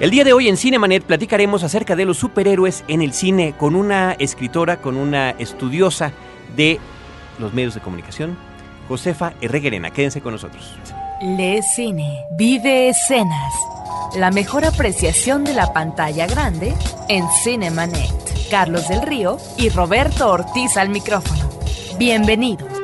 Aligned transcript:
El 0.00 0.10
día 0.10 0.24
de 0.24 0.32
hoy 0.32 0.48
en 0.48 0.56
Cinemanet 0.56 1.04
platicaremos 1.04 1.62
acerca 1.62 1.94
de 1.94 2.06
los 2.06 2.16
superhéroes 2.16 2.84
en 2.88 3.02
el 3.02 3.12
cine 3.12 3.52
con 3.58 3.74
una 3.74 4.12
escritora, 4.12 4.78
con 4.78 4.96
una 4.96 5.32
estudiosa 5.32 6.12
de 6.56 6.80
los 7.38 7.52
medios 7.52 7.74
de 7.74 7.82
comunicación, 7.82 8.38
Josefa 8.88 9.34
Herreguerena. 9.42 9.90
Quédense 9.90 10.22
con 10.22 10.32
nosotros. 10.32 10.74
Lee 11.20 11.60
cine, 11.76 12.24
vive 12.30 12.88
escenas. 12.88 13.52
La 14.16 14.30
mejor 14.30 14.64
apreciación 14.64 15.44
de 15.44 15.52
la 15.52 15.70
pantalla 15.74 16.26
grande 16.26 16.72
en 17.10 17.26
Cinemanet. 17.44 18.48
Carlos 18.50 18.88
del 18.88 19.02
Río 19.02 19.36
y 19.58 19.68
Roberto 19.68 20.30
Ortiz 20.30 20.78
al 20.78 20.88
micrófono. 20.88 21.50
Bienvenidos. 21.98 22.79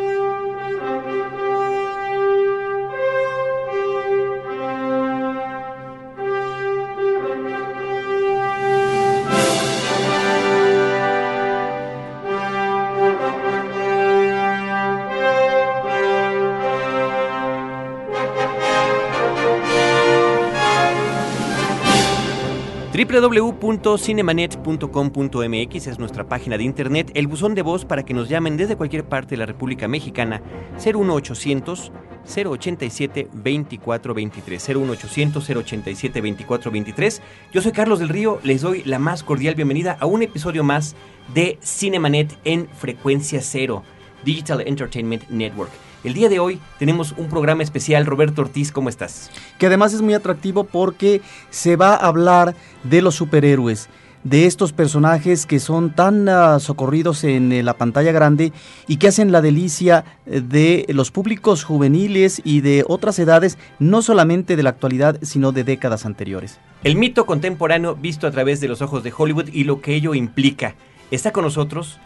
www.cinemanet.com.mx 23.20 25.86
es 25.86 25.98
nuestra 25.98 26.28
página 26.28 26.58
de 26.58 26.64
internet, 26.64 27.10
el 27.14 27.26
buzón 27.26 27.54
de 27.54 27.62
voz 27.62 27.86
para 27.86 28.04
que 28.04 28.12
nos 28.12 28.28
llamen 28.28 28.58
desde 28.58 28.76
cualquier 28.76 29.04
parte 29.04 29.30
de 29.30 29.38
la 29.38 29.46
República 29.46 29.88
Mexicana 29.88 30.42
01800 30.84 31.92
087 32.26 33.28
2423 33.32 34.68
01800 34.68 35.50
087 35.50 36.20
2423. 36.20 37.22
Yo 37.52 37.62
soy 37.62 37.72
Carlos 37.72 38.00
del 38.00 38.10
Río, 38.10 38.38
les 38.42 38.60
doy 38.60 38.82
la 38.84 38.98
más 38.98 39.22
cordial 39.22 39.54
bienvenida 39.54 39.96
a 39.98 40.04
un 40.04 40.22
episodio 40.22 40.62
más 40.62 40.94
de 41.32 41.58
Cinemanet 41.62 42.36
en 42.44 42.68
frecuencia 42.68 43.40
cero, 43.40 43.82
Digital 44.26 44.60
Entertainment 44.66 45.26
Network. 45.30 45.70
El 46.04 46.12
día 46.12 46.28
de 46.28 46.38
hoy 46.38 46.60
tenemos 46.78 47.14
un 47.16 47.28
programa 47.28 47.62
especial. 47.62 48.04
Roberto 48.04 48.42
Ortiz, 48.42 48.70
¿cómo 48.70 48.90
estás? 48.90 49.30
Que 49.58 49.66
además 49.66 49.94
es 49.94 50.02
muy 50.02 50.12
atractivo 50.12 50.64
porque 50.64 51.22
se 51.48 51.76
va 51.76 51.94
a 51.94 52.06
hablar 52.06 52.54
de 52.84 53.00
los 53.00 53.14
superhéroes, 53.14 53.88
de 54.22 54.46
estos 54.46 54.72
personajes 54.72 55.46
que 55.46 55.60
son 55.60 55.94
tan 55.94 56.28
uh, 56.28 56.60
socorridos 56.60 57.24
en 57.24 57.52
eh, 57.52 57.62
la 57.62 57.74
pantalla 57.74 58.12
grande 58.12 58.52
y 58.88 58.96
que 58.96 59.08
hacen 59.08 59.30
la 59.32 59.40
delicia 59.40 60.04
eh, 60.26 60.40
de 60.40 60.84
los 60.88 61.10
públicos 61.10 61.64
juveniles 61.64 62.42
y 62.44 62.60
de 62.60 62.84
otras 62.86 63.18
edades, 63.18 63.56
no 63.78 64.02
solamente 64.02 64.56
de 64.56 64.64
la 64.64 64.70
actualidad, 64.70 65.18
sino 65.22 65.52
de 65.52 65.64
décadas 65.64 66.04
anteriores. 66.04 66.58
El 66.82 66.96
mito 66.96 67.26
contemporáneo 67.26 67.94
visto 67.94 68.26
a 68.26 68.30
través 68.32 68.60
de 68.60 68.68
los 68.68 68.82
ojos 68.82 69.02
de 69.02 69.12
Hollywood 69.16 69.48
y 69.52 69.64
lo 69.64 69.80
que 69.80 69.94
ello 69.94 70.14
implica. 70.14 70.74
Está 71.10 71.30
con 71.32 71.44
nosotros 71.44 71.98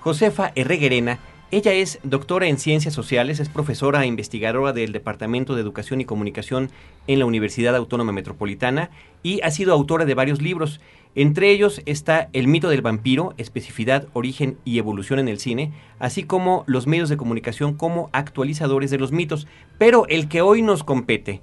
Josefa 0.00 0.52
Herreguerena, 0.54 1.18
ella 1.52 1.72
es 1.72 2.00
doctora 2.02 2.48
en 2.48 2.58
Ciencias 2.58 2.92
Sociales, 2.92 3.38
es 3.38 3.48
profesora 3.48 4.02
e 4.02 4.06
investigadora 4.08 4.72
del 4.72 4.90
Departamento 4.90 5.54
de 5.54 5.62
Educación 5.62 6.00
y 6.00 6.04
Comunicación 6.04 6.70
en 7.06 7.20
la 7.20 7.24
Universidad 7.24 7.76
Autónoma 7.76 8.10
Metropolitana 8.10 8.90
y 9.22 9.40
ha 9.42 9.52
sido 9.52 9.72
autora 9.72 10.04
de 10.04 10.14
varios 10.14 10.42
libros. 10.42 10.80
Entre 11.14 11.50
ellos 11.50 11.82
está 11.86 12.30
El 12.32 12.48
mito 12.48 12.68
del 12.68 12.82
vampiro, 12.82 13.32
especificidad, 13.36 14.08
origen 14.12 14.58
y 14.64 14.78
evolución 14.78 15.20
en 15.20 15.28
el 15.28 15.38
cine, 15.38 15.72
así 16.00 16.24
como 16.24 16.64
los 16.66 16.88
medios 16.88 17.08
de 17.08 17.16
comunicación 17.16 17.74
como 17.74 18.10
actualizadores 18.12 18.90
de 18.90 18.98
los 18.98 19.12
mitos. 19.12 19.46
Pero 19.78 20.08
el 20.08 20.26
que 20.26 20.40
hoy 20.40 20.62
nos 20.62 20.82
compete, 20.82 21.42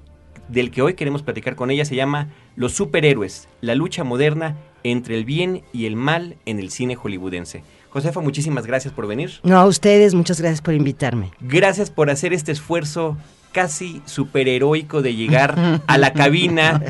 del 0.50 0.70
que 0.70 0.82
hoy 0.82 0.96
queremos 0.96 1.24
platicar 1.24 1.56
con 1.56 1.72
ella, 1.72 1.86
se 1.86 1.96
llama 1.96 2.28
Los 2.58 2.74
superhéroes, 2.74 3.48
la 3.62 3.74
lucha 3.74 4.04
moderna 4.04 4.58
entre 4.84 5.16
el 5.18 5.24
bien 5.24 5.64
y 5.72 5.86
el 5.86 5.96
mal 5.96 6.36
en 6.46 6.60
el 6.60 6.72
cine 6.72 6.96
hollywoodense. 6.96 7.64
Josefa, 7.94 8.22
muchísimas 8.22 8.66
gracias 8.66 8.92
por 8.92 9.06
venir. 9.06 9.34
No, 9.44 9.56
a 9.60 9.68
ustedes, 9.68 10.16
muchas 10.16 10.42
gracias 10.42 10.62
por 10.62 10.74
invitarme. 10.74 11.32
Gracias 11.40 11.92
por 11.92 12.10
hacer 12.10 12.34
este 12.34 12.52
esfuerzo 12.52 13.18
casi 13.52 14.02
superheroico 14.06 15.04
de 15.04 15.14
llegar 15.14 15.82
a 15.86 15.98
la 16.00 16.12
cabina 16.12 16.82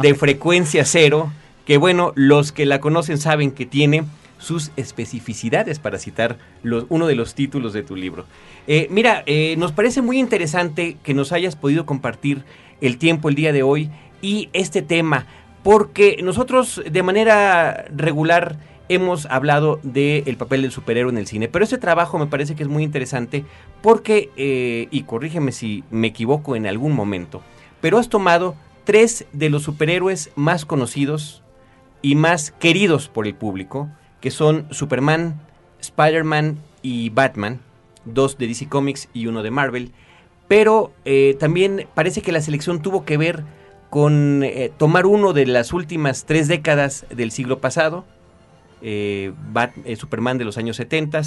de 0.00 0.14
frecuencia 0.14 0.86
cero, 0.86 1.30
que 1.66 1.76
bueno, 1.76 2.12
los 2.14 2.52
que 2.52 2.64
la 2.64 2.80
conocen 2.80 3.18
saben 3.18 3.50
que 3.50 3.66
tiene 3.66 4.04
sus 4.38 4.70
especificidades 4.78 5.78
para 5.78 5.98
citar 5.98 6.38
los, 6.62 6.86
uno 6.88 7.06
de 7.06 7.16
los 7.16 7.34
títulos 7.34 7.74
de 7.74 7.82
tu 7.82 7.94
libro. 7.94 8.24
Eh, 8.66 8.88
mira, 8.90 9.24
eh, 9.26 9.56
nos 9.58 9.72
parece 9.72 10.00
muy 10.00 10.18
interesante 10.18 10.96
que 11.02 11.12
nos 11.12 11.32
hayas 11.32 11.54
podido 11.54 11.84
compartir 11.84 12.44
el 12.80 12.96
tiempo 12.96 13.28
el 13.28 13.34
día 13.34 13.52
de 13.52 13.62
hoy 13.62 13.90
y 14.22 14.48
este 14.54 14.80
tema, 14.80 15.26
porque 15.62 16.18
nosotros 16.22 16.82
de 16.90 17.02
manera 17.02 17.84
regular 17.94 18.56
hemos 18.88 19.26
hablado 19.26 19.80
del 19.82 20.36
papel 20.36 20.62
del 20.62 20.72
superhéroe 20.72 21.10
en 21.10 21.18
el 21.18 21.26
cine, 21.26 21.48
pero 21.48 21.64
ese 21.64 21.78
trabajo 21.78 22.18
me 22.18 22.26
parece 22.26 22.54
que 22.54 22.62
es 22.62 22.68
muy 22.68 22.82
interesante 22.82 23.44
porque, 23.82 24.30
eh, 24.36 24.88
y 24.90 25.02
corrígeme 25.02 25.52
si 25.52 25.84
me 25.90 26.08
equivoco 26.08 26.56
en 26.56 26.66
algún 26.66 26.92
momento, 26.92 27.42
pero 27.80 27.98
has 27.98 28.08
tomado 28.08 28.54
tres 28.84 29.26
de 29.32 29.50
los 29.50 29.64
superhéroes 29.64 30.30
más 30.36 30.64
conocidos 30.64 31.42
y 32.02 32.14
más 32.14 32.52
queridos 32.52 33.08
por 33.08 33.26
el 33.26 33.34
público, 33.34 33.88
que 34.20 34.30
son 34.30 34.66
Superman, 34.70 35.40
Spider-Man 35.80 36.58
y 36.82 37.10
Batman, 37.10 37.60
dos 38.04 38.38
de 38.38 38.46
DC 38.46 38.68
Comics 38.68 39.08
y 39.12 39.26
uno 39.26 39.42
de 39.42 39.50
Marvel, 39.50 39.92
pero 40.48 40.92
eh, 41.04 41.36
también 41.38 41.88
parece 41.94 42.22
que 42.22 42.32
la 42.32 42.40
selección 42.40 42.80
tuvo 42.80 43.04
que 43.04 43.16
ver 43.16 43.44
con 43.90 44.42
eh, 44.44 44.70
tomar 44.76 45.06
uno 45.06 45.32
de 45.32 45.46
las 45.46 45.72
últimas 45.72 46.24
tres 46.24 46.48
décadas 46.48 47.06
del 47.10 47.30
siglo 47.32 47.60
pasado, 47.60 48.04
eh, 48.88 49.32
eh, 49.84 49.96
Superman 49.96 50.38
de 50.38 50.44
los 50.44 50.58
años 50.58 50.76
70, 50.76 51.20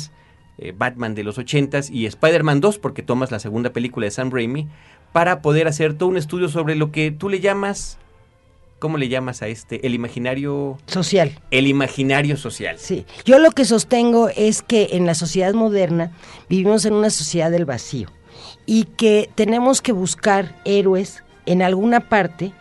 eh, 0.60 0.74
Batman 0.76 1.14
de 1.14 1.26
los 1.26 1.38
80 1.38 1.82
y 1.92 2.06
Spider-Man 2.06 2.62
2, 2.62 2.80
porque 2.80 3.04
tomas 3.04 3.32
la 3.32 3.40
segunda 3.40 3.74
película 3.74 4.06
de 4.06 4.12
Sam 4.12 4.32
Raimi, 4.32 4.70
para 5.12 5.42
poder 5.42 5.68
hacer 5.68 5.94
todo 5.94 6.08
un 6.08 6.16
estudio 6.16 6.48
sobre 6.48 6.76
lo 6.76 6.94
que 6.94 7.12
tú 7.12 7.28
le 7.28 7.42
llamas, 7.42 7.98
¿cómo 8.80 8.98
le 8.98 9.10
llamas 9.10 9.42
a 9.42 9.50
este? 9.50 9.86
El 9.86 9.94
imaginario 9.94 10.78
social. 10.86 11.38
El 11.52 11.68
imaginario 11.68 12.38
social. 12.38 12.78
Sí, 12.80 13.06
yo 13.26 13.40
lo 13.40 13.52
que 13.52 13.66
sostengo 13.66 14.30
es 14.30 14.62
que 14.62 14.92
en 14.94 15.06
la 15.06 15.14
sociedad 15.14 15.54
moderna 15.54 16.14
vivimos 16.48 16.86
en 16.86 16.94
una 16.94 17.10
sociedad 17.10 17.52
del 17.52 17.66
vacío 17.66 18.08
y 18.66 18.86
que 18.86 19.30
tenemos 19.36 19.82
que 19.82 19.92
buscar 19.92 20.56
héroes 20.64 21.26
en 21.46 21.62
alguna 21.62 22.08
parte 22.08 22.54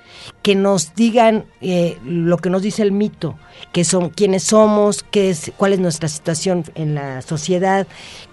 que 0.42 0.54
nos 0.54 0.94
digan 0.94 1.44
eh, 1.60 1.98
lo 2.04 2.38
que 2.38 2.50
nos 2.50 2.62
dice 2.62 2.82
el 2.82 2.92
mito, 2.92 3.38
que 3.72 3.84
son 3.84 4.10
quiénes 4.10 4.44
somos, 4.44 5.02
qué 5.02 5.30
es, 5.30 5.52
cuál 5.56 5.72
es 5.72 5.78
nuestra 5.78 6.08
situación 6.08 6.64
en 6.74 6.94
la 6.94 7.22
sociedad, 7.22 7.86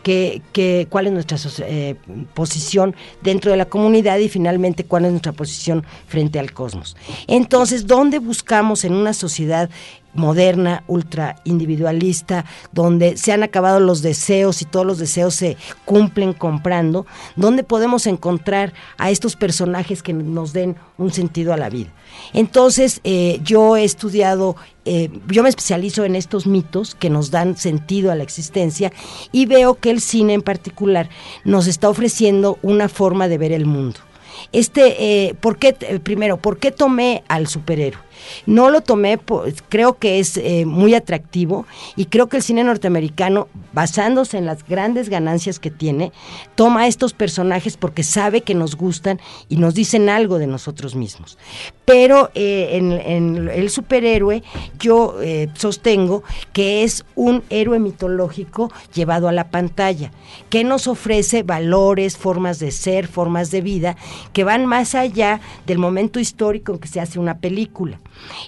que, 0.03 0.87
cuál 0.89 1.07
es 1.07 1.13
nuestra 1.13 1.37
eh, 1.59 1.95
posición 2.33 2.95
dentro 3.21 3.51
de 3.51 3.57
la 3.57 3.65
comunidad 3.65 4.17
y 4.19 4.29
finalmente 4.29 4.85
cuál 4.85 5.05
es 5.05 5.11
nuestra 5.11 5.31
posición 5.31 5.83
frente 6.07 6.39
al 6.39 6.53
cosmos. 6.53 6.95
Entonces, 7.27 7.87
¿dónde 7.87 8.19
buscamos 8.19 8.85
en 8.85 8.93
una 8.93 9.13
sociedad 9.13 9.69
moderna, 10.15 10.83
ultra 10.87 11.35
individualista, 11.43 12.45
donde 12.71 13.17
se 13.17 13.31
han 13.31 13.43
acabado 13.43 13.79
los 13.79 14.01
deseos 14.01 14.61
y 14.61 14.65
todos 14.65 14.85
los 14.85 14.97
deseos 14.97 15.35
se 15.35 15.57
cumplen 15.85 16.33
comprando, 16.33 17.05
donde 17.35 17.63
podemos 17.63 18.07
encontrar 18.07 18.73
a 18.97 19.11
estos 19.11 19.35
personajes 19.35 20.01
que 20.01 20.13
nos 20.13 20.53
den 20.53 20.75
un 20.97 21.11
sentido 21.11 21.53
a 21.53 21.57
la 21.57 21.69
vida. 21.69 21.91
Entonces, 22.33 23.01
eh, 23.03 23.39
yo 23.43 23.75
he 23.75 23.83
estudiado, 23.83 24.55
eh, 24.85 25.09
yo 25.27 25.43
me 25.43 25.49
especializo 25.49 26.05
en 26.05 26.15
estos 26.15 26.47
mitos 26.47 26.95
que 26.95 27.09
nos 27.09 27.31
dan 27.31 27.57
sentido 27.57 28.11
a 28.11 28.15
la 28.15 28.23
existencia 28.23 28.91
y 29.31 29.45
veo 29.45 29.75
que 29.75 29.91
el 29.91 30.01
cine 30.01 30.33
en 30.33 30.41
particular 30.41 31.09
nos 31.43 31.67
está 31.67 31.89
ofreciendo 31.89 32.57
una 32.61 32.89
forma 32.89 33.27
de 33.27 33.37
ver 33.37 33.51
el 33.51 33.65
mundo. 33.65 33.99
Este, 34.51 35.27
eh, 35.27 35.33
¿por 35.33 35.57
qué, 35.57 35.73
primero, 36.03 36.37
¿por 36.37 36.57
qué 36.57 36.71
tomé 36.71 37.23
al 37.27 37.47
superhéroe? 37.47 38.04
No 38.45 38.69
lo 38.69 38.81
tomé, 38.81 39.19
creo 39.69 39.97
que 39.97 40.19
es 40.19 40.37
eh, 40.37 40.65
muy 40.65 40.93
atractivo 40.93 41.65
y 41.95 42.05
creo 42.05 42.27
que 42.27 42.37
el 42.37 42.43
cine 42.43 42.63
norteamericano, 42.63 43.47
basándose 43.73 44.37
en 44.37 44.45
las 44.45 44.67
grandes 44.67 45.09
ganancias 45.09 45.59
que 45.59 45.71
tiene, 45.71 46.11
toma 46.55 46.87
estos 46.87 47.13
personajes 47.13 47.77
porque 47.77 48.03
sabe 48.03 48.41
que 48.41 48.55
nos 48.55 48.75
gustan 48.75 49.19
y 49.49 49.57
nos 49.57 49.73
dicen 49.73 50.09
algo 50.09 50.37
de 50.37 50.47
nosotros 50.47 50.95
mismos. 50.95 51.37
Pero 51.85 52.31
eh, 52.35 52.69
en, 52.73 53.49
el 53.49 53.69
superhéroe 53.69 54.43
yo 54.79 55.21
eh, 55.21 55.49
sostengo 55.53 56.23
que 56.53 56.83
es 56.83 57.05
un 57.15 57.43
héroe 57.49 57.79
mitológico 57.79 58.71
llevado 58.93 59.27
a 59.27 59.31
la 59.31 59.49
pantalla, 59.49 60.11
que 60.49 60.63
nos 60.63 60.87
ofrece 60.87 61.43
valores, 61.43 62.17
formas 62.17 62.59
de 62.59 62.71
ser, 62.71 63.07
formas 63.07 63.51
de 63.51 63.61
vida, 63.61 63.95
que 64.33 64.43
van 64.43 64.65
más 64.65 64.95
allá 64.95 65.39
del 65.65 65.77
momento 65.77 66.19
histórico 66.19 66.73
en 66.73 66.79
que 66.79 66.87
se 66.87 66.99
hace 66.99 67.19
una 67.19 67.37
película. 67.39 67.99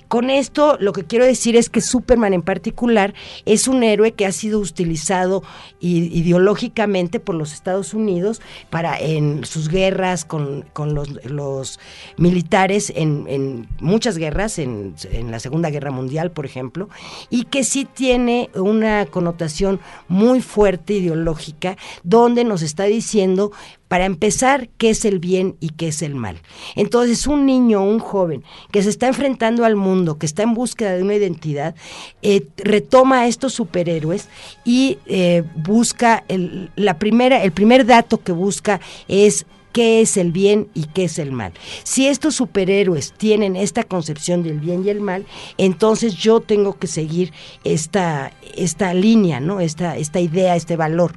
Con 0.08 0.30
esto 0.30 0.78
lo 0.80 0.94
que 0.94 1.04
quiero 1.04 1.26
decir 1.26 1.56
es 1.56 1.70
que 1.70 1.82
Superman 1.82 2.34
en 2.34 2.42
particular 2.42 3.14
es 3.46 3.68
un 3.68 3.84
héroe 3.84 4.14
que 4.14 4.26
ha 4.26 4.32
sido 4.32 4.60
utilizado 4.60 5.44
ideológicamente 5.80 7.20
por 7.20 7.36
los 7.36 7.54
Estados 7.54 7.94
Unidos 7.94 8.42
para 8.70 8.98
en 9.00 9.46
sus 9.46 9.70
guerras 9.70 10.26
con, 10.26 10.66
los, 10.76 11.80
militares 12.18 12.92
en, 12.96 13.68
muchas 13.80 14.18
guerras, 14.18 14.60
en, 14.60 14.96
en 15.12 15.32
la 15.32 15.40
Segunda 15.40 15.70
Guerra 15.70 15.92
Mundial, 15.92 16.32
por 16.32 16.46
ejemplo, 16.46 16.90
y 17.30 17.44
que 17.44 17.64
sí 17.64 17.86
tiene 17.86 18.50
una 18.56 19.06
connotación 19.06 19.80
muy 20.08 20.42
fuerte 20.42 20.94
ideológica 20.94 21.78
donde 22.04 22.44
nos 22.44 22.62
está 22.62 22.86
diciendo 22.86 23.52
para 23.88 24.06
empezar, 24.06 24.70
qué 24.78 24.90
es 24.90 25.06
el 25.06 25.20
bien 25.20 25.56
y 25.60 25.70
qué 25.70 25.90
es 25.90 26.02
el 26.02 26.16
mal. 26.16 26.40
Entonces, 26.76 27.28
un 27.28 27.46
niño 27.46 27.84
un 27.84 28.00
joven 28.00 28.44
que 28.72 28.84
se 28.84 28.90
está 28.90 29.08
enfrentando 29.08 29.66
al 29.66 29.76
mundo, 29.76 30.18
que 30.18 30.26
está 30.26 30.44
en 30.44 30.54
búsqueda 30.54 30.94
de 30.94 31.04
una 31.04 31.16
identidad, 31.16 31.76
eh, 32.22 32.48
retoma 32.58 33.22
a 33.22 33.28
estos 33.28 33.54
superhéroes 33.54 34.28
y 34.66 34.98
eh, 35.06 35.44
busca, 35.56 36.24
el, 36.28 36.72
la 36.76 37.00
primera, 37.00 37.44
el 37.44 37.52
primer 37.52 37.86
dato 37.86 38.22
que 38.22 38.32
busca 38.32 38.80
es 39.08 39.46
qué 39.78 40.02
es 40.02 40.18
el 40.18 40.32
bien 40.32 40.70
y 40.74 40.86
qué 40.86 41.04
es 41.04 41.20
el 41.20 41.32
mal. 41.32 41.54
Si 41.84 42.08
estos 42.08 42.34
superhéroes 42.34 43.14
tienen 43.14 43.56
esta 43.56 43.84
concepción 43.84 44.42
del 44.42 44.60
bien 44.60 44.84
y 44.84 44.90
el 44.90 45.02
mal, 45.02 45.28
entonces 45.60 46.16
yo 46.16 46.40
tengo 46.40 46.80
que 46.80 46.88
seguir 46.88 47.32
esta, 47.64 48.32
esta 48.56 48.96
línea, 48.96 49.40
¿no? 49.40 49.60
Esta, 49.60 49.96
esta 49.96 50.20
idea, 50.20 50.56
este 50.56 50.78
valor. 50.78 51.14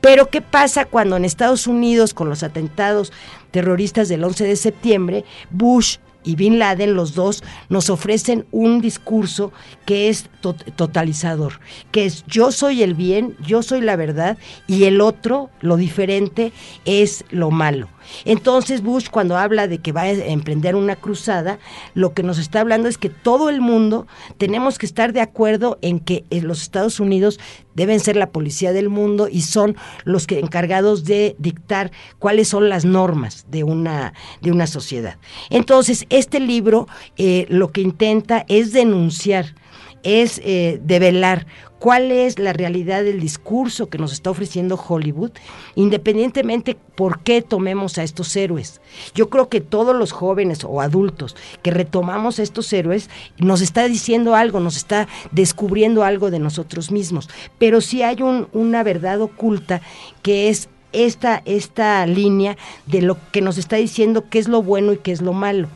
Pero 0.00 0.30
¿qué 0.30 0.40
pasa 0.40 0.86
cuando 0.86 1.16
en 1.16 1.26
Estados 1.26 1.66
Unidos, 1.66 2.14
con 2.14 2.30
los 2.30 2.42
atentados 2.42 3.12
terroristas 3.50 4.08
del 4.08 4.24
11 4.24 4.44
de 4.44 4.56
septiembre, 4.56 5.24
Bush 5.50 5.98
y 6.24 6.34
Bin 6.34 6.58
Laden, 6.58 6.94
los 6.94 7.14
dos, 7.14 7.44
nos 7.68 7.90
ofrecen 7.90 8.46
un 8.52 8.80
discurso 8.80 9.52
que 9.84 10.08
es 10.08 10.30
totalizador, 10.76 11.60
que 11.90 12.06
es 12.06 12.24
yo 12.26 12.52
soy 12.52 12.82
el 12.82 12.94
bien, 12.94 13.36
yo 13.46 13.62
soy 13.62 13.82
la 13.82 13.96
verdad 13.96 14.38
y 14.66 14.84
el 14.84 15.02
otro, 15.02 15.50
lo 15.60 15.76
diferente, 15.76 16.52
es 16.86 17.26
lo 17.28 17.50
malo. 17.50 17.90
Entonces 18.24 18.82
Bush 18.82 19.08
cuando 19.10 19.36
habla 19.36 19.68
de 19.68 19.78
que 19.78 19.92
va 19.92 20.02
a 20.02 20.10
emprender 20.10 20.76
una 20.76 20.96
cruzada, 20.96 21.58
lo 21.94 22.14
que 22.14 22.22
nos 22.22 22.38
está 22.38 22.60
hablando 22.60 22.88
es 22.88 22.98
que 22.98 23.10
todo 23.10 23.48
el 23.48 23.60
mundo 23.60 24.06
tenemos 24.36 24.78
que 24.78 24.86
estar 24.86 25.12
de 25.12 25.20
acuerdo 25.20 25.78
en 25.82 26.00
que 26.00 26.24
eh, 26.30 26.40
los 26.40 26.62
Estados 26.62 27.00
Unidos 27.00 27.38
deben 27.74 28.00
ser 28.00 28.16
la 28.16 28.30
policía 28.30 28.72
del 28.72 28.88
mundo 28.88 29.28
y 29.30 29.42
son 29.42 29.76
los 30.04 30.26
que 30.26 30.40
encargados 30.40 31.04
de 31.04 31.36
dictar 31.38 31.92
cuáles 32.18 32.48
son 32.48 32.68
las 32.68 32.84
normas 32.84 33.46
de 33.50 33.62
una, 33.64 34.14
de 34.42 34.50
una 34.50 34.66
sociedad. 34.66 35.16
Entonces, 35.50 36.06
este 36.10 36.40
libro 36.40 36.88
eh, 37.16 37.46
lo 37.48 37.70
que 37.70 37.80
intenta 37.80 38.44
es 38.48 38.72
denunciar 38.72 39.54
es 40.02 40.40
eh, 40.44 40.80
develar 40.82 41.46
cuál 41.78 42.10
es 42.10 42.38
la 42.38 42.52
realidad 42.52 43.04
del 43.04 43.20
discurso 43.20 43.88
que 43.88 43.98
nos 43.98 44.12
está 44.12 44.30
ofreciendo 44.30 44.76
Hollywood, 44.76 45.32
independientemente 45.74 46.76
por 46.96 47.20
qué 47.20 47.42
tomemos 47.42 47.98
a 47.98 48.02
estos 48.02 48.34
héroes. 48.36 48.80
Yo 49.14 49.28
creo 49.30 49.48
que 49.48 49.60
todos 49.60 49.94
los 49.94 50.12
jóvenes 50.12 50.64
o 50.64 50.80
adultos 50.80 51.36
que 51.62 51.70
retomamos 51.70 52.38
a 52.38 52.42
estos 52.42 52.72
héroes 52.72 53.08
nos 53.38 53.60
está 53.60 53.86
diciendo 53.86 54.34
algo, 54.34 54.60
nos 54.60 54.76
está 54.76 55.08
descubriendo 55.30 56.04
algo 56.04 56.30
de 56.30 56.38
nosotros 56.38 56.90
mismos, 56.90 57.28
pero 57.58 57.80
sí 57.80 58.02
hay 58.02 58.18
una 58.22 58.82
verdad 58.82 59.20
oculta 59.20 59.80
que 60.22 60.48
es 60.48 60.68
esta, 60.92 61.42
esta 61.44 62.06
línea 62.06 62.56
de 62.86 63.02
lo 63.02 63.16
que 63.32 63.40
nos 63.40 63.58
está 63.58 63.76
diciendo 63.76 64.24
qué 64.30 64.38
es 64.38 64.48
lo 64.48 64.62
bueno 64.62 64.92
y 64.92 64.98
qué 64.98 65.12
es 65.12 65.22
lo 65.22 65.32
malo. 65.32 65.68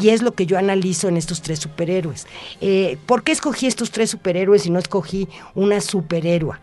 Y 0.00 0.10
es 0.10 0.22
lo 0.22 0.32
que 0.32 0.46
yo 0.46 0.58
analizo 0.58 1.08
en 1.08 1.16
estos 1.16 1.42
tres 1.42 1.58
superhéroes. 1.58 2.26
Eh, 2.60 2.98
¿Por 3.06 3.22
qué 3.22 3.32
escogí 3.32 3.66
estos 3.66 3.90
tres 3.90 4.10
superhéroes 4.10 4.66
y 4.66 4.70
no 4.70 4.78
escogí 4.78 5.28
una 5.54 5.80
superhéroe? 5.80 6.56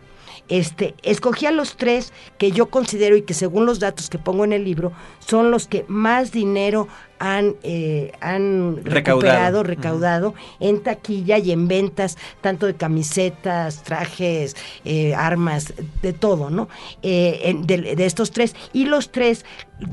Este, 0.48 0.94
escogí 1.02 1.46
a 1.46 1.50
los 1.50 1.76
tres 1.76 2.12
que 2.38 2.50
yo 2.52 2.66
considero 2.66 3.16
y 3.16 3.22
que 3.22 3.34
según 3.34 3.66
los 3.66 3.80
datos 3.80 4.08
que 4.08 4.18
pongo 4.18 4.44
en 4.44 4.52
el 4.52 4.64
libro 4.64 4.92
son 5.18 5.50
los 5.50 5.66
que 5.66 5.84
más 5.88 6.32
dinero 6.32 6.88
han, 7.18 7.56
eh, 7.62 8.12
han 8.20 8.84
recaudado, 8.84 9.62
recaudado 9.62 10.34
en 10.60 10.82
taquilla 10.82 11.38
y 11.38 11.52
en 11.52 11.68
ventas, 11.68 12.16
tanto 12.40 12.66
de 12.66 12.74
camisetas, 12.74 13.82
trajes, 13.82 14.56
eh, 14.84 15.14
armas, 15.14 15.74
de 16.02 16.12
todo, 16.12 16.48
¿no? 16.50 16.68
de, 17.02 17.94
de 17.96 18.06
estos 18.06 18.30
tres. 18.30 18.54
Y 18.72 18.86
los 18.86 19.10
tres 19.10 19.44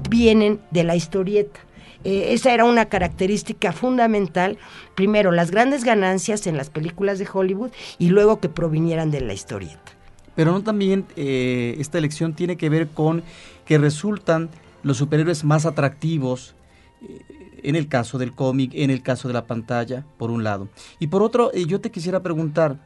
vienen 0.09 0.61
de 0.71 0.83
la 0.83 0.95
historieta. 0.95 1.59
Eh, 2.05 2.33
esa 2.33 2.53
era 2.53 2.65
una 2.65 2.85
característica 2.85 3.73
fundamental, 3.73 4.59
primero 4.93 5.31
las 5.31 5.49
grandes 5.49 5.83
ganancias 5.83 6.45
en 6.45 6.55
las 6.55 6.69
películas 6.69 7.17
de 7.17 7.27
Hollywood 7.31 7.71
y 7.97 8.09
luego 8.09 8.39
que 8.39 8.47
provinieran 8.47 9.09
de 9.09 9.21
la 9.21 9.33
historieta. 9.33 9.94
Pero 10.35 10.51
no 10.51 10.61
también 10.63 11.05
eh, 11.15 11.75
esta 11.79 11.97
elección 11.97 12.33
tiene 12.33 12.57
que 12.57 12.69
ver 12.69 12.89
con 12.89 13.23
que 13.65 13.77
resultan 13.77 14.49
los 14.83 14.97
superhéroes 14.97 15.43
más 15.43 15.65
atractivos 15.65 16.55
eh, 17.01 17.21
en 17.63 17.75
el 17.75 17.87
caso 17.87 18.17
del 18.17 18.33
cómic, 18.33 18.71
en 18.75 18.89
el 18.89 19.01
caso 19.01 19.27
de 19.27 19.33
la 19.33 19.47
pantalla, 19.47 20.05
por 20.17 20.29
un 20.29 20.43
lado. 20.43 20.69
Y 20.99 21.07
por 21.07 21.23
otro, 21.23 21.51
yo 21.53 21.81
te 21.81 21.89
quisiera 21.89 22.21
preguntar, 22.21 22.77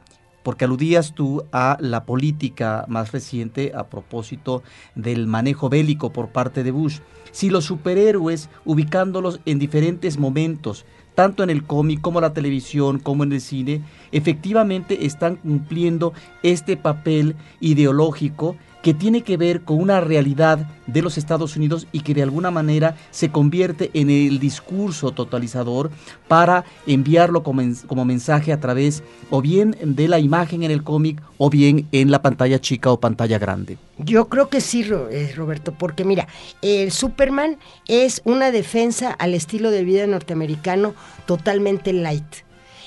porque 0.42 0.64
aludías 0.64 1.14
tú 1.14 1.44
a 1.52 1.76
la 1.80 2.06
política 2.06 2.86
más 2.88 3.12
reciente 3.12 3.72
a 3.74 3.90
propósito 3.90 4.62
del 4.94 5.26
manejo 5.26 5.68
bélico 5.68 6.12
por 6.12 6.30
parte 6.30 6.64
de 6.64 6.70
Bush 6.70 7.00
si 7.32 7.50
los 7.50 7.64
superhéroes, 7.64 8.48
ubicándolos 8.64 9.40
en 9.46 9.58
diferentes 9.58 10.18
momentos, 10.18 10.84
tanto 11.14 11.42
en 11.42 11.50
el 11.50 11.64
cómic 11.64 12.00
como 12.00 12.18
en 12.18 12.24
la 12.24 12.32
televisión, 12.32 12.98
como 12.98 13.24
en 13.24 13.32
el 13.32 13.40
cine, 13.40 13.82
efectivamente 14.12 15.06
están 15.06 15.36
cumpliendo 15.36 16.12
este 16.42 16.76
papel 16.76 17.36
ideológico 17.60 18.56
que 18.82 18.94
tiene 18.94 19.22
que 19.22 19.36
ver 19.36 19.62
con 19.62 19.78
una 19.78 20.00
realidad 20.00 20.66
de 20.86 21.02
los 21.02 21.18
Estados 21.18 21.56
Unidos 21.56 21.86
y 21.92 22.00
que 22.00 22.14
de 22.14 22.22
alguna 22.22 22.50
manera 22.50 22.96
se 23.10 23.30
convierte 23.30 23.90
en 23.94 24.10
el 24.10 24.38
discurso 24.38 25.12
totalizador 25.12 25.90
para 26.28 26.64
enviarlo 26.86 27.42
como, 27.42 28.04
mensaje 28.04 28.52
a 28.52 28.60
través 28.60 29.02
o 29.30 29.42
bien 29.42 29.76
de 29.82 30.08
la 30.08 30.18
imagen 30.18 30.62
en 30.62 30.70
el 30.70 30.82
cómic 30.82 31.22
o 31.38 31.50
bien 31.50 31.86
en 31.92 32.10
la 32.10 32.22
pantalla 32.22 32.60
chica 32.60 32.90
o 32.90 33.00
pantalla 33.00 33.38
grande. 33.38 33.78
Yo 33.98 34.28
creo 34.28 34.48
que 34.48 34.60
sí, 34.60 34.84
eh, 35.10 35.32
Roberto, 35.36 35.72
porque 35.72 36.04
mira, 36.04 36.26
el 36.62 36.90
Superman 36.90 37.58
es 37.86 38.22
una 38.24 38.50
defensa 38.50 39.10
al 39.12 39.34
estilo 39.34 39.70
de 39.70 39.84
vida 39.84 40.06
norteamericano 40.06 40.94
totalmente 41.26 41.92
light 41.92 42.24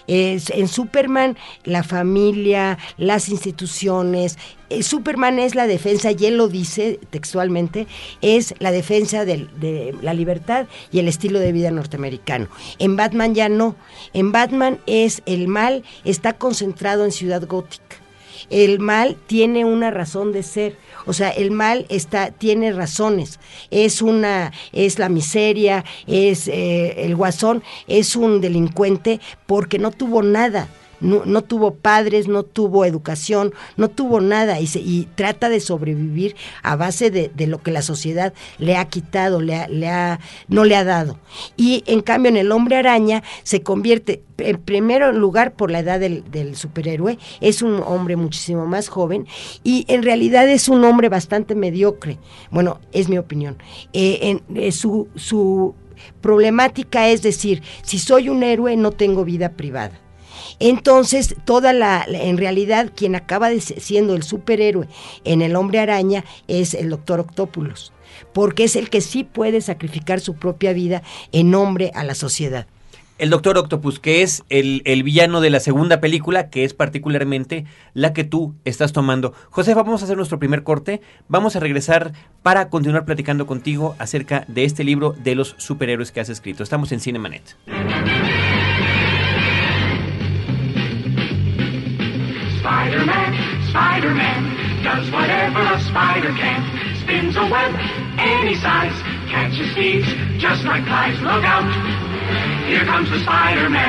en 0.07 0.67
Superman, 0.67 1.37
la 1.63 1.83
familia, 1.83 2.77
las 2.97 3.29
instituciones, 3.29 4.37
eh, 4.73 4.81
Superman 4.81 5.39
es 5.39 5.55
la 5.55 5.67
defensa, 5.67 6.11
y 6.11 6.25
él 6.25 6.37
lo 6.37 6.47
dice 6.47 6.99
textualmente, 7.09 7.85
es 8.21 8.55
la 8.59 8.71
defensa 8.71 9.23
de, 9.25 9.95
la 10.01 10.13
libertad 10.13 10.67
y 10.91 10.99
el 10.99 11.07
estilo 11.07 11.39
de 11.39 11.51
vida 11.51 11.69
norteamericano. 11.69 12.47
En 12.79 12.95
Batman 12.95 13.35
ya 13.35 13.49
no. 13.49 13.75
En 14.13 14.31
Batman 14.31 14.79
es 14.87 15.21
el 15.25 15.47
mal, 15.47 15.83
está 16.05 16.33
concentrado 16.33 17.05
en 17.05 17.11
Ciudad 17.11 17.45
Gótica. 17.47 18.02
El 18.49 18.79
mal 18.79 19.17
tiene 19.27 19.65
una 19.65 19.91
razón 19.91 20.31
de 20.31 20.43
ser 20.43 20.77
o 21.05 21.13
sea, 21.13 21.29
el 21.29 21.51
mal 21.51 21.85
está, 21.89 22.31
tiene 22.31 22.71
razones. 22.71 23.39
Es 23.71 24.01
una, 24.01 24.51
es 24.71 24.99
la 24.99 25.09
miseria, 25.09 25.83
es 26.07 26.47
eh, 26.47 27.05
el 27.05 27.15
guasón, 27.15 27.63
es 27.87 28.15
un 28.15 28.41
delincuente 28.41 29.19
porque 29.45 29.79
no 29.79 29.91
tuvo 29.91 30.23
nada 30.23 30.67
no, 31.03 31.41
tuvo 31.43 31.75
padres, 31.75 32.27
no 32.27 32.43
tuvo 32.43 32.85
educación, 32.85 33.53
no 33.77 33.89
tuvo 33.89 34.21
nada 34.21 34.59
y, 34.59 34.69
y 34.75 35.07
trata 35.15 35.49
de 35.49 35.59
sobrevivir 35.59 36.35
a 36.63 36.75
base 36.75 37.11
de, 37.11 37.31
lo 37.47 37.61
que 37.61 37.71
la 37.71 37.81
sociedad 37.81 38.33
le 38.57 38.77
ha 38.77 38.85
quitado, 38.85 39.41
le, 39.41 39.67
le 39.67 39.89
ha, 39.89 40.19
no 40.47 40.63
le 40.63 40.75
ha 40.75 40.83
dado. 40.83 41.19
Y 41.57 41.83
en 41.87 42.01
cambio 42.01 42.29
en 42.29 42.37
el 42.37 42.51
hombre 42.51 42.77
araña 42.77 43.21
se 43.43 43.61
convierte, 43.61 44.23
en 44.37 44.57
primer 44.57 45.13
lugar 45.13 45.53
por 45.53 45.69
la 45.69 45.79
edad 45.79 45.99
del, 45.99 46.55
superhéroe, 46.55 47.19
es 47.41 47.61
un 47.61 47.81
hombre 47.85 48.15
muchísimo 48.15 48.65
más 48.65 48.87
joven 48.87 49.27
y 49.63 49.85
en 49.87 50.03
realidad 50.03 50.47
es 50.49 50.69
un 50.69 50.83
hombre 50.85 51.09
bastante 51.09 51.55
mediocre. 51.55 52.17
Bueno, 52.49 52.79
es 52.91 53.09
mi 53.09 53.17
opinión. 53.17 53.57
Eh, 53.91 54.39
eh, 54.55 54.71
su 54.71 55.75
problemática 56.21 57.09
es 57.09 57.21
decir, 57.21 57.61
si 57.83 57.99
soy 57.99 58.29
un 58.29 58.43
héroe 58.43 58.75
no 58.77 58.91
tengo 58.91 59.25
vida 59.25 59.49
privada. 59.49 60.02
Entonces, 60.59 61.35
toda 61.45 61.73
la, 61.73 62.05
en 62.07 62.37
realidad, 62.37 62.91
quien 62.95 63.15
acaba 63.15 63.49
de 63.49 63.59
siendo 63.61 64.15
el 64.15 64.23
superhéroe 64.23 64.87
en 65.23 65.41
el 65.41 65.55
hombre 65.55 65.79
araña 65.79 66.23
es 66.47 66.73
el 66.73 66.89
doctor 66.89 67.19
Octópulos, 67.19 67.93
porque 68.33 68.63
es 68.63 68.75
el 68.75 68.89
que 68.89 69.01
sí 69.01 69.23
puede 69.23 69.61
sacrificar 69.61 70.19
su 70.19 70.35
propia 70.35 70.73
vida 70.73 71.03
en 71.31 71.51
nombre 71.51 71.91
a 71.95 72.03
la 72.03 72.15
sociedad. 72.15 72.67
El 73.19 73.29
Doctor 73.29 73.57
Octopus, 73.57 73.99
que 73.99 74.23
es 74.23 74.43
el, 74.49 74.81
el, 74.85 75.03
villano 75.03 75.39
de 75.39 75.51
la 75.51 75.59
segunda 75.59 76.01
película, 76.01 76.49
que 76.49 76.63
es 76.63 76.73
particularmente 76.73 77.65
la 77.93 78.11
que 78.11 78.23
tú 78.23 78.55
estás 78.65 78.91
tomando. 78.91 79.33
José, 79.51 79.75
vamos 79.75 80.01
a 80.01 80.05
hacer 80.05 80.17
nuestro 80.17 80.39
primer 80.39 80.63
corte. 80.63 80.99
Vamos 81.27 81.55
a 81.55 81.59
regresar 81.59 82.13
para 82.41 82.69
continuar 82.69 83.05
platicando 83.05 83.45
contigo 83.45 83.95
acerca 83.99 84.45
de 84.47 84.65
este 84.65 84.83
libro 84.83 85.11
de 85.11 85.35
los 85.35 85.55
superhéroes 85.57 86.11
que 86.11 86.21
has 86.21 86.29
escrito. 86.29 86.63
Estamos 86.63 86.91
en 86.91 86.99
Cinemanet. 86.99 87.55
Spider-Man 94.03 94.83
does 94.83 95.09
whatever 95.11 95.61
a 95.63 95.79
spider 95.79 96.35
can. 96.35 96.59
Spins 96.99 97.37
a 97.37 97.45
web 97.47 97.71
any 98.19 98.53
size, 98.55 98.91
catches 99.31 99.73
thieves 99.75 100.05
just 100.43 100.65
like 100.65 100.83
flies. 100.83 101.15
Look 101.21 101.41
out, 101.47 101.63
here 102.67 102.83
comes 102.83 103.09
the 103.09 103.19
Spider-Man. 103.23 103.79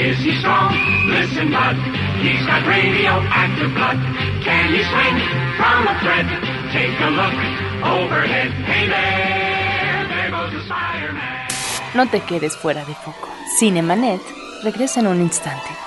Is 0.00 0.18
he 0.18 0.34
strong? 0.40 0.74
Listen, 1.06 1.52
bud. 1.52 1.76
He's 2.18 2.44
got 2.46 2.66
radioactive 2.66 3.72
blood. 3.78 4.02
Can 4.42 4.74
he 4.74 4.82
swing 4.90 5.14
from 5.54 5.86
a 5.86 5.94
thread? 6.02 6.26
Take 6.74 6.98
a 6.98 7.10
look 7.14 7.38
overhead. 7.86 8.50
Hey 8.66 8.88
there, 8.88 10.08
there 10.08 10.30
goes 10.32 10.50
the 10.50 10.66
Spider-Man. 10.66 11.46
No 11.94 12.06
te 12.06 12.18
quedes 12.26 12.56
fuera 12.56 12.84
de 12.84 12.94
foco. 12.94 13.28
Cinemanet 13.56 14.20
regresa 14.64 14.98
en 14.98 15.06
un 15.06 15.20
instante. 15.20 15.83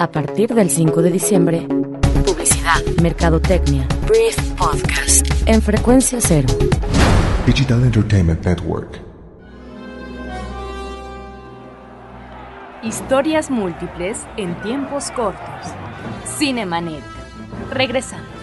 A 0.00 0.10
partir 0.10 0.54
del 0.54 0.70
5 0.70 1.02
de 1.02 1.10
diciembre, 1.10 1.68
publicidad, 2.24 2.80
mercadotecnia, 3.02 3.86
Brief 4.08 4.34
Podcast, 4.52 5.26
en 5.44 5.60
frecuencia 5.60 6.18
cero. 6.22 6.48
Digital 7.44 7.84
Entertainment 7.84 8.42
Network. 8.46 8.98
Historias 12.82 13.50
múltiples 13.50 14.20
en 14.38 14.58
tiempos 14.62 15.10
cortos. 15.10 15.74
Cinemanet. 16.38 17.04
Regresamos. 17.70 18.39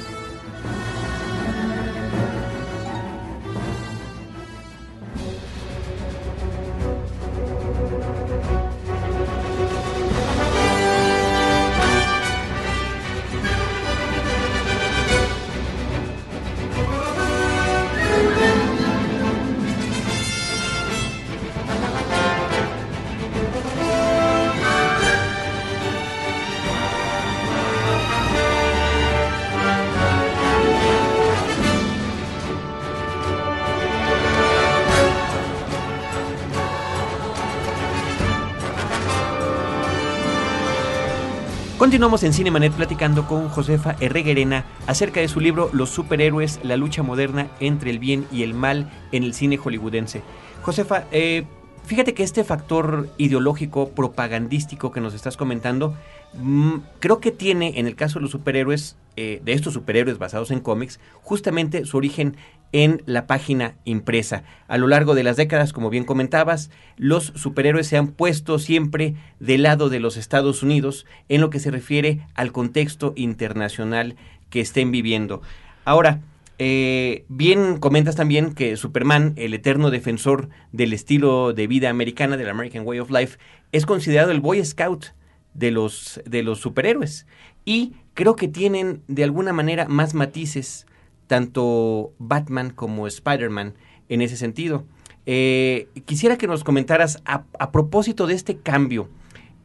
Continuamos 41.87 42.23
en 42.23 42.33
Cinemanet 42.33 42.73
platicando 42.73 43.25
con 43.27 43.47
Josefa 43.47 43.95
Herreguerena 44.01 44.65
acerca 44.87 45.21
de 45.21 45.29
su 45.29 45.39
libro 45.39 45.69
Los 45.71 45.89
superhéroes, 45.89 46.59
la 46.61 46.75
lucha 46.75 47.01
moderna 47.01 47.47
entre 47.61 47.91
el 47.91 47.97
bien 47.97 48.27
y 48.29 48.43
el 48.43 48.53
mal 48.53 48.91
en 49.13 49.23
el 49.23 49.33
cine 49.33 49.55
hollywoodense. 49.55 50.21
Josefa, 50.63 51.05
eh, 51.13 51.45
fíjate 51.87 52.13
que 52.13 52.23
este 52.23 52.43
factor 52.43 53.09
ideológico, 53.17 53.89
propagandístico 53.89 54.91
que 54.91 55.01
nos 55.01 55.13
estás 55.13 55.37
comentando, 55.37 55.95
mm, 56.33 56.75
creo 56.99 57.19
que 57.19 57.31
tiene 57.31 57.79
en 57.79 57.87
el 57.87 57.95
caso 57.95 58.19
de 58.19 58.23
los 58.23 58.31
superhéroes, 58.31 58.97
eh, 59.15 59.41
de 59.43 59.53
estos 59.53 59.73
superhéroes 59.73 60.17
basados 60.19 60.51
en 60.51 60.59
cómics, 60.59 60.99
justamente 61.23 61.85
su 61.85 61.97
origen 61.97 62.35
en 62.73 63.01
la 63.05 63.25
página 63.25 63.75
impresa. 63.85 64.43
A 64.67 64.77
lo 64.77 64.87
largo 64.87 65.15
de 65.15 65.23
las 65.23 65.37
décadas, 65.37 65.71
como 65.71 65.89
bien 65.89 66.03
comentabas, 66.03 66.69
los 66.97 67.31
superhéroes 67.35 67.87
se 67.87 67.97
han 67.97 68.09
puesto 68.09 68.59
siempre 68.59 69.15
del 69.39 69.63
lado 69.63 69.89
de 69.89 70.01
los 70.01 70.17
Estados 70.17 70.63
Unidos 70.63 71.05
en 71.29 71.39
lo 71.39 71.49
que 71.49 71.59
se 71.59 71.71
refiere 71.71 72.27
al 72.35 72.51
contexto 72.51 73.13
internacional 73.15 74.17
que 74.49 74.59
estén 74.59 74.91
viviendo. 74.91 75.41
Ahora, 75.85 76.19
eh, 76.59 77.25
bien 77.27 77.77
comentas 77.77 78.15
también 78.15 78.53
que 78.53 78.77
Superman, 78.77 79.33
el 79.35 79.53
eterno 79.53 79.91
defensor 79.91 80.49
del 80.71 80.93
estilo 80.93 81.53
de 81.53 81.67
vida 81.67 81.89
americana, 81.89 82.37
del 82.37 82.49
American 82.49 82.85
Way 82.85 82.99
of 82.99 83.11
Life, 83.11 83.37
es 83.71 83.85
considerado 83.85 84.31
el 84.31 84.41
Boy 84.41 84.63
Scout 84.63 85.07
de 85.53 85.71
los, 85.71 86.21
de 86.25 86.43
los 86.43 86.59
superhéroes. 86.59 87.27
Y 87.65 87.93
creo 88.13 88.35
que 88.35 88.47
tienen 88.47 89.01
de 89.07 89.23
alguna 89.23 89.53
manera 89.53 89.87
más 89.87 90.13
matices 90.13 90.87
tanto 91.27 92.13
Batman 92.17 92.71
como 92.71 93.05
Spider-Man 93.05 93.75
en 94.09 94.21
ese 94.21 94.37
sentido. 94.37 94.85
Eh, 95.25 95.89
quisiera 96.05 96.37
que 96.37 96.47
nos 96.47 96.63
comentaras 96.63 97.21
a, 97.25 97.71
propósito 97.71 98.27
de 98.27 98.33
este 98.33 98.57
cambio 98.57 99.09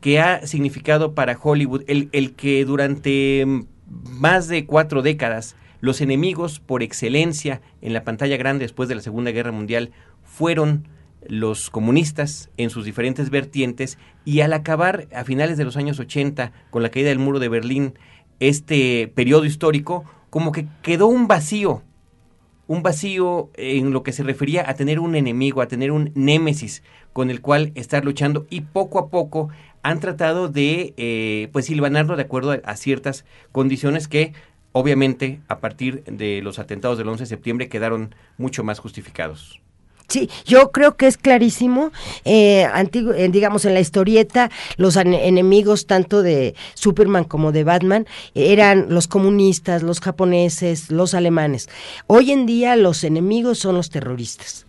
que 0.00 0.20
ha 0.20 0.44
significado 0.46 1.14
para 1.14 1.38
Hollywood 1.40 1.84
el, 1.86 2.34
que 2.34 2.64
durante 2.64 3.46
más 3.86 4.48
de 4.48 4.66
cuatro 4.66 5.02
décadas 5.02 5.54
los 5.82 6.00
enemigos 6.00 6.60
por 6.60 6.82
excelencia 6.82 7.60
en 7.82 7.92
la 7.92 8.04
pantalla 8.04 8.38
grande 8.38 8.64
después 8.64 8.88
de 8.88 8.94
la 8.94 9.02
Segunda 9.02 9.32
Guerra 9.32 9.50
Mundial 9.52 9.90
fueron 10.22 10.88
los 11.26 11.70
comunistas 11.70 12.50
en 12.56 12.70
sus 12.70 12.84
diferentes 12.84 13.30
vertientes 13.30 13.98
y 14.24 14.40
al 14.40 14.52
acabar 14.52 15.08
a 15.14 15.24
finales 15.24 15.58
de 15.58 15.64
los 15.64 15.76
años 15.76 15.98
80 15.98 16.52
con 16.70 16.84
la 16.84 16.90
caída 16.90 17.08
del 17.08 17.18
muro 17.18 17.40
de 17.40 17.48
Berlín 17.48 17.94
este 18.38 19.12
periodo 19.14 19.44
histórico 19.44 20.04
como 20.30 20.52
que 20.52 20.68
quedó 20.82 21.08
un 21.08 21.26
vacío, 21.26 21.82
un 22.68 22.84
vacío 22.84 23.50
en 23.54 23.90
lo 23.90 24.04
que 24.04 24.12
se 24.12 24.22
refería 24.22 24.68
a 24.70 24.74
tener 24.74 25.00
un 25.00 25.16
enemigo, 25.16 25.62
a 25.62 25.68
tener 25.68 25.90
un 25.90 26.12
némesis 26.14 26.84
con 27.12 27.28
el 27.28 27.40
cual 27.40 27.72
estar 27.74 28.04
luchando 28.04 28.46
y 28.50 28.62
poco 28.62 29.00
a 29.00 29.10
poco 29.10 29.48
han 29.82 29.98
tratado 29.98 30.48
de 30.48 30.94
eh, 30.96 31.48
pues 31.52 31.66
silvanarlo 31.66 32.14
de 32.14 32.22
acuerdo 32.22 32.52
a, 32.52 32.60
a, 32.64 32.76
ciertas 32.76 33.24
condiciones 33.50 34.06
que 34.06 34.32
obviamente 34.72 35.40
a 35.48 35.60
partir 35.60 36.02
de 36.04 36.40
los 36.42 36.58
atentados 36.58 36.98
del 36.98 37.08
11 37.08 37.22
de 37.22 37.26
septiembre 37.28 37.68
quedaron 37.68 38.14
mucho 38.38 38.64
más 38.64 38.78
justificados. 38.78 39.60
Sí, 40.08 40.28
yo 40.44 40.72
creo 40.72 40.96
que 40.96 41.06
es 41.06 41.16
clarísimo. 41.16 41.90
Eh, 42.26 42.66
eh, 42.66 43.28
digamos, 43.30 43.64
en 43.64 43.72
la 43.72 43.80
historieta, 43.80 44.50
los 44.76 44.96
enemigos 44.96 45.86
tanto 45.86 46.22
de 46.22 46.54
Superman 46.74 47.24
como 47.24 47.50
de 47.50 47.64
Batman 47.64 48.06
eran 48.34 48.86
los 48.90 49.08
comunistas, 49.08 49.82
los 49.82 50.00
japoneses, 50.00 50.90
los 50.90 51.14
alemanes. 51.14 51.70
Hoy 52.08 52.30
en 52.30 52.44
día 52.44 52.76
los 52.76 53.04
enemigos 53.04 53.58
son 53.58 53.76
los 53.76 53.88
terroristas. 53.88 54.66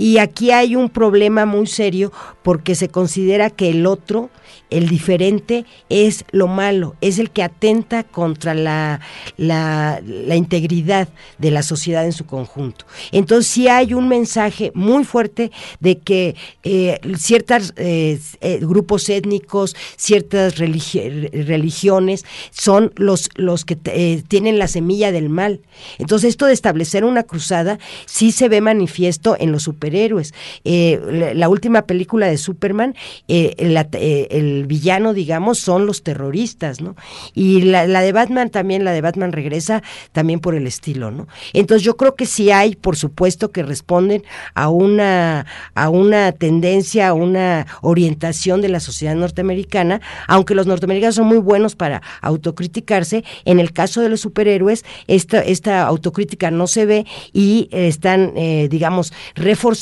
Y 0.00 0.16
aquí 0.16 0.50
hay 0.50 0.76
un 0.76 0.88
problema 0.88 1.44
muy 1.44 1.66
serio 1.66 2.10
porque 2.42 2.74
se 2.74 2.88
considera 2.88 3.50
que 3.50 3.68
el 3.68 3.84
otro, 3.84 4.30
el 4.70 4.88
diferente, 4.88 5.66
es 5.90 6.24
lo 6.30 6.46
malo, 6.46 6.96
es 7.02 7.18
el 7.18 7.30
que 7.30 7.42
atenta 7.42 8.02
contra 8.04 8.54
la, 8.54 9.00
la, 9.36 10.00
la 10.02 10.36
integridad 10.36 11.10
de 11.36 11.50
la 11.50 11.62
sociedad 11.62 12.06
en 12.06 12.14
su 12.14 12.24
conjunto. 12.24 12.86
Entonces 13.12 13.52
sí 13.52 13.68
hay 13.68 13.92
un 13.92 14.08
mensaje 14.08 14.72
muy 14.74 15.04
fuerte 15.04 15.50
de 15.80 15.98
que 15.98 16.34
eh, 16.62 16.98
ciertos 17.18 17.74
eh, 17.76 18.18
eh, 18.40 18.58
grupos 18.62 19.06
étnicos, 19.10 19.76
ciertas 19.96 20.56
religi 20.56 21.10
religiones 21.28 22.24
son 22.52 22.90
los, 22.96 23.28
los 23.34 23.66
que 23.66 23.76
tienen 23.76 24.58
la 24.58 24.66
semilla 24.66 25.12
del 25.12 25.28
mal. 25.28 25.60
Entonces 25.98 26.30
esto 26.30 26.46
de 26.46 26.54
establecer 26.54 27.04
una 27.04 27.24
cruzada 27.24 27.78
sí 28.06 28.32
se 28.32 28.48
ve 28.48 28.62
manifiesto 28.62 29.36
en 29.38 29.52
los 29.52 29.64
super 29.64 29.89
superhéroes. 29.90 30.34
Eh, 30.64 31.32
la, 31.34 31.48
última 31.48 31.82
película 31.82 32.26
de 32.26 32.38
Superman, 32.38 32.94
eh, 33.26 33.54
eh, 33.58 34.28
el 34.30 34.66
villano, 34.66 35.12
digamos, 35.12 35.58
son 35.58 35.86
los 35.86 36.02
terroristas, 36.02 36.80
¿no? 36.80 36.94
Y 37.34 37.62
la, 37.62 37.86
de 37.86 38.12
Batman 38.12 38.50
también, 38.50 38.84
la 38.84 38.92
de 38.92 39.00
Batman 39.00 39.32
regresa 39.32 39.82
también 40.12 40.38
por 40.40 40.54
el 40.54 40.66
estilo, 40.66 41.10
¿no? 41.10 41.26
Entonces 41.52 41.84
yo 41.84 41.96
creo 41.96 42.14
que 42.14 42.26
sí 42.26 42.50
hay, 42.50 42.76
por 42.76 42.96
supuesto, 42.96 43.50
que 43.50 43.62
responden 43.62 44.22
a 44.54 44.68
una, 44.68 45.46
a 45.74 45.88
una 45.88 46.32
tendencia, 46.32 47.08
a 47.08 47.14
una 47.14 47.66
orientación 47.82 48.60
de 48.60 48.68
la 48.68 48.80
sociedad 48.80 49.16
norteamericana, 49.16 50.00
aunque 50.28 50.54
los 50.54 50.66
norteamericanos 50.66 51.16
son 51.16 51.26
muy 51.26 51.38
buenos 51.38 51.74
para 51.74 52.00
autocriticarse, 52.20 53.24
en 53.44 53.58
el 53.58 53.72
caso 53.72 54.00
de 54.00 54.08
los 54.08 54.20
superhéroes, 54.20 54.84
esta, 55.08 55.40
esta 55.40 55.82
autocrítica 55.82 56.50
no 56.50 56.66
se 56.66 56.86
ve 56.86 57.06
y 57.32 57.68
están, 57.72 58.32
eh, 58.36 58.68
digamos, 58.70 59.12
reforzando 59.34 59.79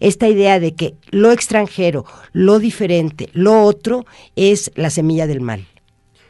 esta 0.00 0.28
idea 0.28 0.60
de 0.60 0.74
que 0.74 0.94
lo 1.10 1.32
extranjero, 1.32 2.04
lo 2.32 2.58
diferente, 2.58 3.28
lo 3.32 3.62
otro 3.62 4.06
es 4.36 4.70
la 4.74 4.90
semilla 4.90 5.26
del 5.26 5.40
mal. 5.40 5.66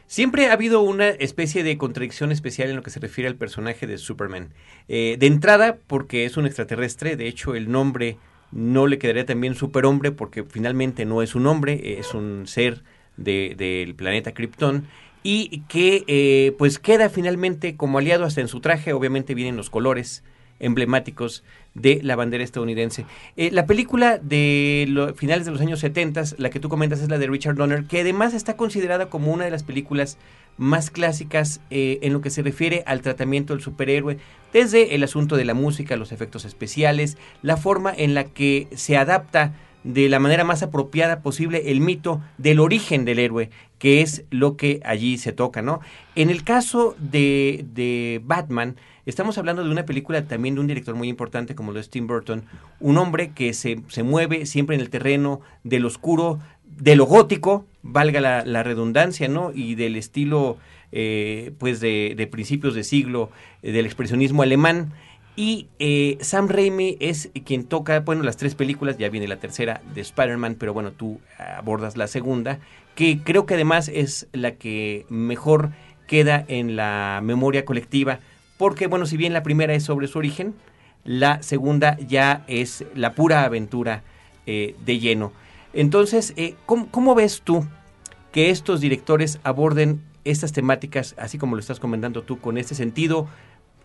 Siempre 0.07 0.47
ha 0.47 0.53
habido 0.53 0.81
una 0.81 1.09
especie 1.09 1.63
de 1.63 1.77
contradicción 1.77 2.31
especial 2.31 2.69
en 2.69 2.75
lo 2.75 2.83
que 2.83 2.91
se 2.91 2.99
refiere 2.99 3.27
al 3.27 3.35
personaje 3.35 3.87
de 3.87 3.97
Superman. 3.97 4.49
Eh, 4.87 5.15
de 5.17 5.25
entrada, 5.25 5.79
porque 5.87 6.25
es 6.25 6.37
un 6.37 6.45
extraterrestre, 6.45 7.15
de 7.15 7.27
hecho 7.27 7.55
el 7.55 7.71
nombre 7.71 8.17
no 8.51 8.85
le 8.85 8.99
quedaría 8.99 9.25
también 9.25 9.55
superhombre 9.55 10.11
porque 10.11 10.43
finalmente 10.43 11.05
no 11.05 11.23
es 11.23 11.33
un 11.33 11.47
hombre, 11.47 11.99
es 11.99 12.13
un 12.13 12.45
ser 12.45 12.83
del 13.17 13.57
de, 13.57 13.93
planeta 13.97 14.33
Krypton 14.33 14.85
y 15.23 15.61
que 15.61 16.03
eh, 16.07 16.53
pues 16.57 16.77
queda 16.77 17.09
finalmente 17.09 17.75
como 17.75 17.97
aliado 17.97 18.25
hasta 18.25 18.41
en 18.41 18.47
su 18.47 18.59
traje, 18.59 18.93
obviamente 18.93 19.33
vienen 19.33 19.55
los 19.55 19.69
colores 19.69 20.23
emblemáticos 20.59 21.43
de 21.73 21.99
la 22.03 22.15
bandera 22.15 22.43
estadounidense. 22.43 23.05
Eh, 23.35 23.49
la 23.51 23.65
película 23.65 24.17
de 24.17 25.13
finales 25.15 25.45
de 25.45 25.51
los 25.51 25.61
años 25.61 25.79
70, 25.79 26.23
la 26.37 26.49
que 26.49 26.59
tú 26.59 26.69
comentas 26.69 27.01
es 27.01 27.09
la 27.09 27.17
de 27.17 27.27
Richard 27.27 27.55
Donner, 27.55 27.85
que 27.85 28.01
además 28.01 28.33
está 28.33 28.55
considerada 28.55 29.09
como 29.09 29.31
una 29.31 29.45
de 29.45 29.51
las 29.51 29.63
películas 29.63 30.17
más 30.57 30.91
clásicas 30.91 31.61
eh, 31.71 31.99
en 32.03 32.13
lo 32.13 32.21
que 32.21 32.29
se 32.29 32.43
refiere 32.43 32.83
al 32.85 33.01
tratamiento 33.01 33.53
del 33.53 33.63
superhéroe, 33.63 34.17
desde 34.51 34.93
el 34.93 35.03
asunto 35.03 35.35
de 35.35 35.45
la 35.45 35.55
música, 35.55 35.95
los 35.95 36.11
efectos 36.11 36.45
especiales, 36.45 37.17
la 37.41 37.57
forma 37.57 37.91
en 37.95 38.13
la 38.13 38.25
que 38.25 38.67
se 38.75 38.97
adapta 38.97 39.53
de 39.83 40.09
la 40.09 40.19
manera 40.19 40.43
más 40.43 40.63
apropiada 40.63 41.21
posible 41.21 41.71
el 41.71 41.81
mito 41.81 42.21
del 42.37 42.59
origen 42.59 43.05
del 43.05 43.19
héroe, 43.19 43.49
que 43.79 44.01
es 44.01 44.23
lo 44.29 44.55
que 44.55 44.79
allí 44.85 45.17
se 45.17 45.33
toca, 45.33 45.61
¿no? 45.61 45.81
En 46.15 46.29
el 46.29 46.43
caso 46.43 46.95
de, 46.99 47.65
de 47.73 48.21
Batman, 48.23 48.77
estamos 49.05 49.37
hablando 49.37 49.63
de 49.63 49.71
una 49.71 49.85
película 49.85 50.23
también 50.23 50.55
de 50.55 50.61
un 50.61 50.67
director 50.67 50.95
muy 50.95 51.09
importante 51.09 51.55
como 51.55 51.71
lo 51.71 51.79
es 51.79 51.89
Tim 51.89 52.07
Burton, 52.07 52.43
un 52.79 52.97
hombre 52.97 53.31
que 53.31 53.53
se, 53.53 53.81
se 53.89 54.03
mueve 54.03 54.45
siempre 54.45 54.75
en 54.75 54.81
el 54.81 54.89
terreno 54.89 55.41
del 55.63 55.85
oscuro, 55.85 56.39
de 56.77 56.95
lo 56.95 57.05
gótico, 57.05 57.65
valga 57.81 58.21
la, 58.21 58.63
redundancia, 58.63 59.27
¿no? 59.27 59.51
Y 59.53 59.75
del 59.75 59.95
estilo, 59.95 60.57
eh, 60.91 61.51
pues, 61.57 61.79
de, 61.79 62.13
de 62.15 62.27
principios 62.27 62.73
de 62.73 62.83
siglo, 62.83 63.29
eh, 63.61 63.71
del 63.71 63.85
expresionismo 63.85 64.41
alemán. 64.41 64.93
Y 65.35 65.67
eh, 65.79 66.17
Sam 66.21 66.47
Raimi 66.47 66.97
es 66.99 67.31
quien 67.43 67.65
toca, 67.65 68.01
bueno, 68.01 68.21
las 68.23 68.37
tres 68.37 68.53
películas, 68.53 68.97
ya 68.97 69.09
viene 69.09 69.27
la 69.27 69.37
tercera 69.37 69.81
de 69.95 70.01
Spider-Man, 70.01 70.55
pero 70.59 70.73
bueno, 70.73 70.91
tú 70.91 71.19
abordas 71.39 71.97
la 71.97 72.07
segunda, 72.07 72.59
que 72.95 73.19
creo 73.23 73.45
que 73.47 73.55
además 73.55 73.89
es 73.89 74.27
la 74.31 74.51
que 74.55 75.05
mejor 75.09 75.71
queda 76.07 76.45
en 76.47 76.75
la 76.75 77.21
memoria 77.23 77.65
colectiva, 77.65 78.19
porque 78.57 78.85
bueno, 78.85 79.07
si 79.07 79.17
bien 79.17 79.33
la 79.33 79.41
primera 79.41 79.73
es 79.73 79.83
sobre 79.83 80.07
su 80.07 80.19
origen, 80.19 80.53
la 81.03 81.41
segunda 81.41 81.97
ya 81.97 82.43
es 82.47 82.85
la 82.93 83.13
pura 83.13 83.43
aventura 83.43 84.03
eh, 84.45 84.75
de 84.85 84.99
lleno. 84.99 85.31
Entonces, 85.73 86.33
eh, 86.37 86.53
¿cómo, 86.67 86.87
¿cómo 86.91 87.15
ves 87.15 87.41
tú 87.43 87.65
que 88.31 88.51
estos 88.51 88.81
directores 88.81 89.39
aborden 89.43 90.01
estas 90.25 90.53
temáticas, 90.53 91.15
así 91.17 91.37
como 91.37 91.55
lo 91.55 91.59
estás 91.59 91.79
comentando 91.79 92.21
tú, 92.21 92.39
con 92.39 92.57
este 92.57 92.75
sentido 92.75 93.27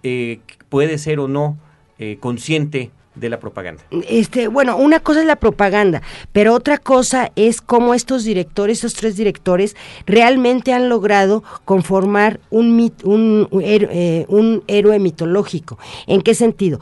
eh, 0.03 0.41
puede 0.69 0.99
ser 0.99 1.21
o 1.21 1.29
no 1.29 1.59
eh, 1.99 2.19
consciente 2.21 2.91
de 3.19 3.29
la 3.29 3.41
propaganda. 3.41 3.83
Este, 4.09 4.49
bueno, 4.49 4.77
una 4.77 5.01
cosa 5.01 5.21
es 5.21 5.27
la 5.27 5.37
propaganda, 5.37 6.03
pero 6.33 6.55
otra 6.55 6.79
cosa 6.79 7.33
es 7.37 7.61
cómo 7.61 7.95
estos 7.95 8.25
directores, 8.25 8.79
estos 8.79 8.95
tres 8.95 9.17
directores, 9.17 9.77
realmente 10.07 10.73
han 10.73 10.89
logrado 10.89 11.43
conformar 11.65 12.41
un, 12.51 12.93
eh, 13.61 14.27
un 14.29 14.63
héroe 14.67 14.99
mitológico. 14.99 15.79
¿En 16.07 16.23
qué 16.23 16.35
sentido? 16.35 16.81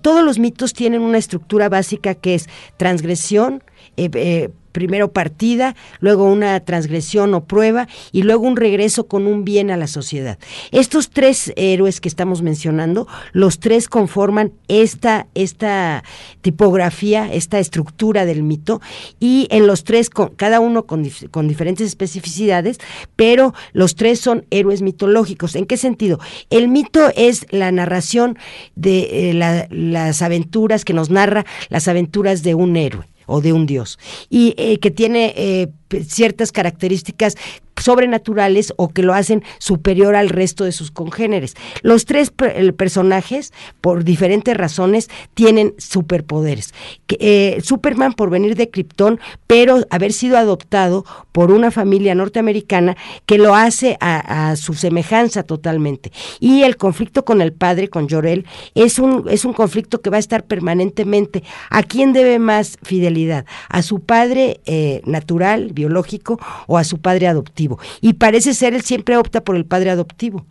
Todos 0.00 0.24
los 0.24 0.38
mitos 0.38 0.72
tienen 0.72 1.02
una 1.02 1.18
estructura 1.18 1.68
básica 1.68 2.14
que 2.14 2.34
es 2.34 2.48
transgresión, 2.76 3.62
eh, 3.96 4.10
eh, 4.14 4.50
primero 4.74 5.12
partida, 5.12 5.76
luego 6.00 6.24
una 6.24 6.58
transgresión 6.60 7.32
o 7.32 7.44
prueba 7.44 7.86
y 8.10 8.24
luego 8.24 8.44
un 8.46 8.56
regreso 8.56 9.06
con 9.06 9.26
un 9.28 9.44
bien 9.44 9.70
a 9.70 9.76
la 9.76 9.86
sociedad. 9.86 10.36
Estos 10.72 11.10
tres 11.10 11.52
héroes 11.54 12.00
que 12.00 12.08
estamos 12.08 12.42
mencionando, 12.42 13.06
los 13.32 13.60
tres 13.60 13.88
conforman 13.88 14.52
esta, 14.66 15.28
esta 15.34 16.02
tipografía, 16.42 17.32
esta 17.32 17.60
estructura 17.60 18.26
del 18.26 18.42
mito 18.42 18.80
y 19.20 19.46
en 19.50 19.68
los 19.68 19.84
tres, 19.84 20.10
con, 20.10 20.30
cada 20.34 20.58
uno 20.58 20.86
con, 20.86 21.08
con 21.30 21.46
diferentes 21.46 21.86
especificidades, 21.86 22.78
pero 23.14 23.54
los 23.72 23.94
tres 23.94 24.18
son 24.18 24.44
héroes 24.50 24.82
mitológicos. 24.82 25.54
¿En 25.54 25.66
qué 25.66 25.76
sentido? 25.76 26.18
El 26.50 26.66
mito 26.66 27.10
es 27.14 27.46
la 27.50 27.70
narración 27.70 28.36
de 28.74 29.30
eh, 29.30 29.34
la- 29.34 29.68
las 29.70 30.20
aventuras 30.20 30.84
que 30.84 30.94
nos 30.94 31.10
narra 31.10 31.46
las 31.68 31.86
aventuras 31.86 32.42
de 32.42 32.54
un 32.56 32.76
héroe 32.76 33.06
o 33.26 33.40
de 33.40 33.52
un 33.52 33.66
dios. 33.66 33.98
Y 34.28 34.54
eh, 34.56 34.78
que 34.78 34.90
tiene 34.90 35.34
eh, 35.36 35.68
ciertas 36.06 36.52
características 36.52 37.36
sobrenaturales 37.84 38.72
o 38.76 38.88
que 38.88 39.02
lo 39.02 39.12
hacen 39.12 39.44
superior 39.58 40.16
al 40.16 40.30
resto 40.30 40.64
de 40.64 40.72
sus 40.72 40.90
congéneres. 40.90 41.54
Los 41.82 42.06
tres 42.06 42.30
personajes, 42.30 43.52
por 43.82 44.04
diferentes 44.04 44.56
razones, 44.56 45.10
tienen 45.34 45.74
superpoderes. 45.76 46.72
Eh, 47.08 47.60
Superman 47.62 48.14
por 48.14 48.30
venir 48.30 48.56
de 48.56 48.70
Krypton, 48.70 49.20
pero 49.46 49.84
haber 49.90 50.14
sido 50.14 50.38
adoptado 50.38 51.04
por 51.32 51.50
una 51.50 51.70
familia 51.70 52.14
norteamericana 52.14 52.96
que 53.26 53.36
lo 53.36 53.54
hace 53.54 53.98
a, 54.00 54.50
a 54.50 54.56
su 54.56 54.72
semejanza 54.72 55.42
totalmente. 55.42 56.10
Y 56.40 56.62
el 56.62 56.78
conflicto 56.78 57.26
con 57.26 57.42
el 57.42 57.52
padre, 57.52 57.88
con 57.88 58.08
Jorel, 58.08 58.46
es 58.74 58.98
un, 58.98 59.26
es 59.28 59.44
un 59.44 59.52
conflicto 59.52 60.00
que 60.00 60.08
va 60.08 60.16
a 60.16 60.20
estar 60.20 60.44
permanentemente. 60.44 61.42
¿A 61.68 61.82
quién 61.82 62.14
debe 62.14 62.38
más 62.38 62.78
fidelidad? 62.82 63.44
¿A 63.68 63.82
su 63.82 64.00
padre 64.00 64.62
eh, 64.64 65.02
natural, 65.04 65.72
biológico, 65.74 66.40
o 66.66 66.78
a 66.78 66.84
su 66.84 66.98
padre 66.98 67.28
adoptivo? 67.28 67.73
Y 68.00 68.14
parece 68.14 68.54
ser 68.54 68.74
él 68.74 68.82
siempre 68.82 69.16
opta 69.16 69.42
por 69.42 69.56
el 69.56 69.64
padre 69.64 69.90
adoptivo. 69.90 70.46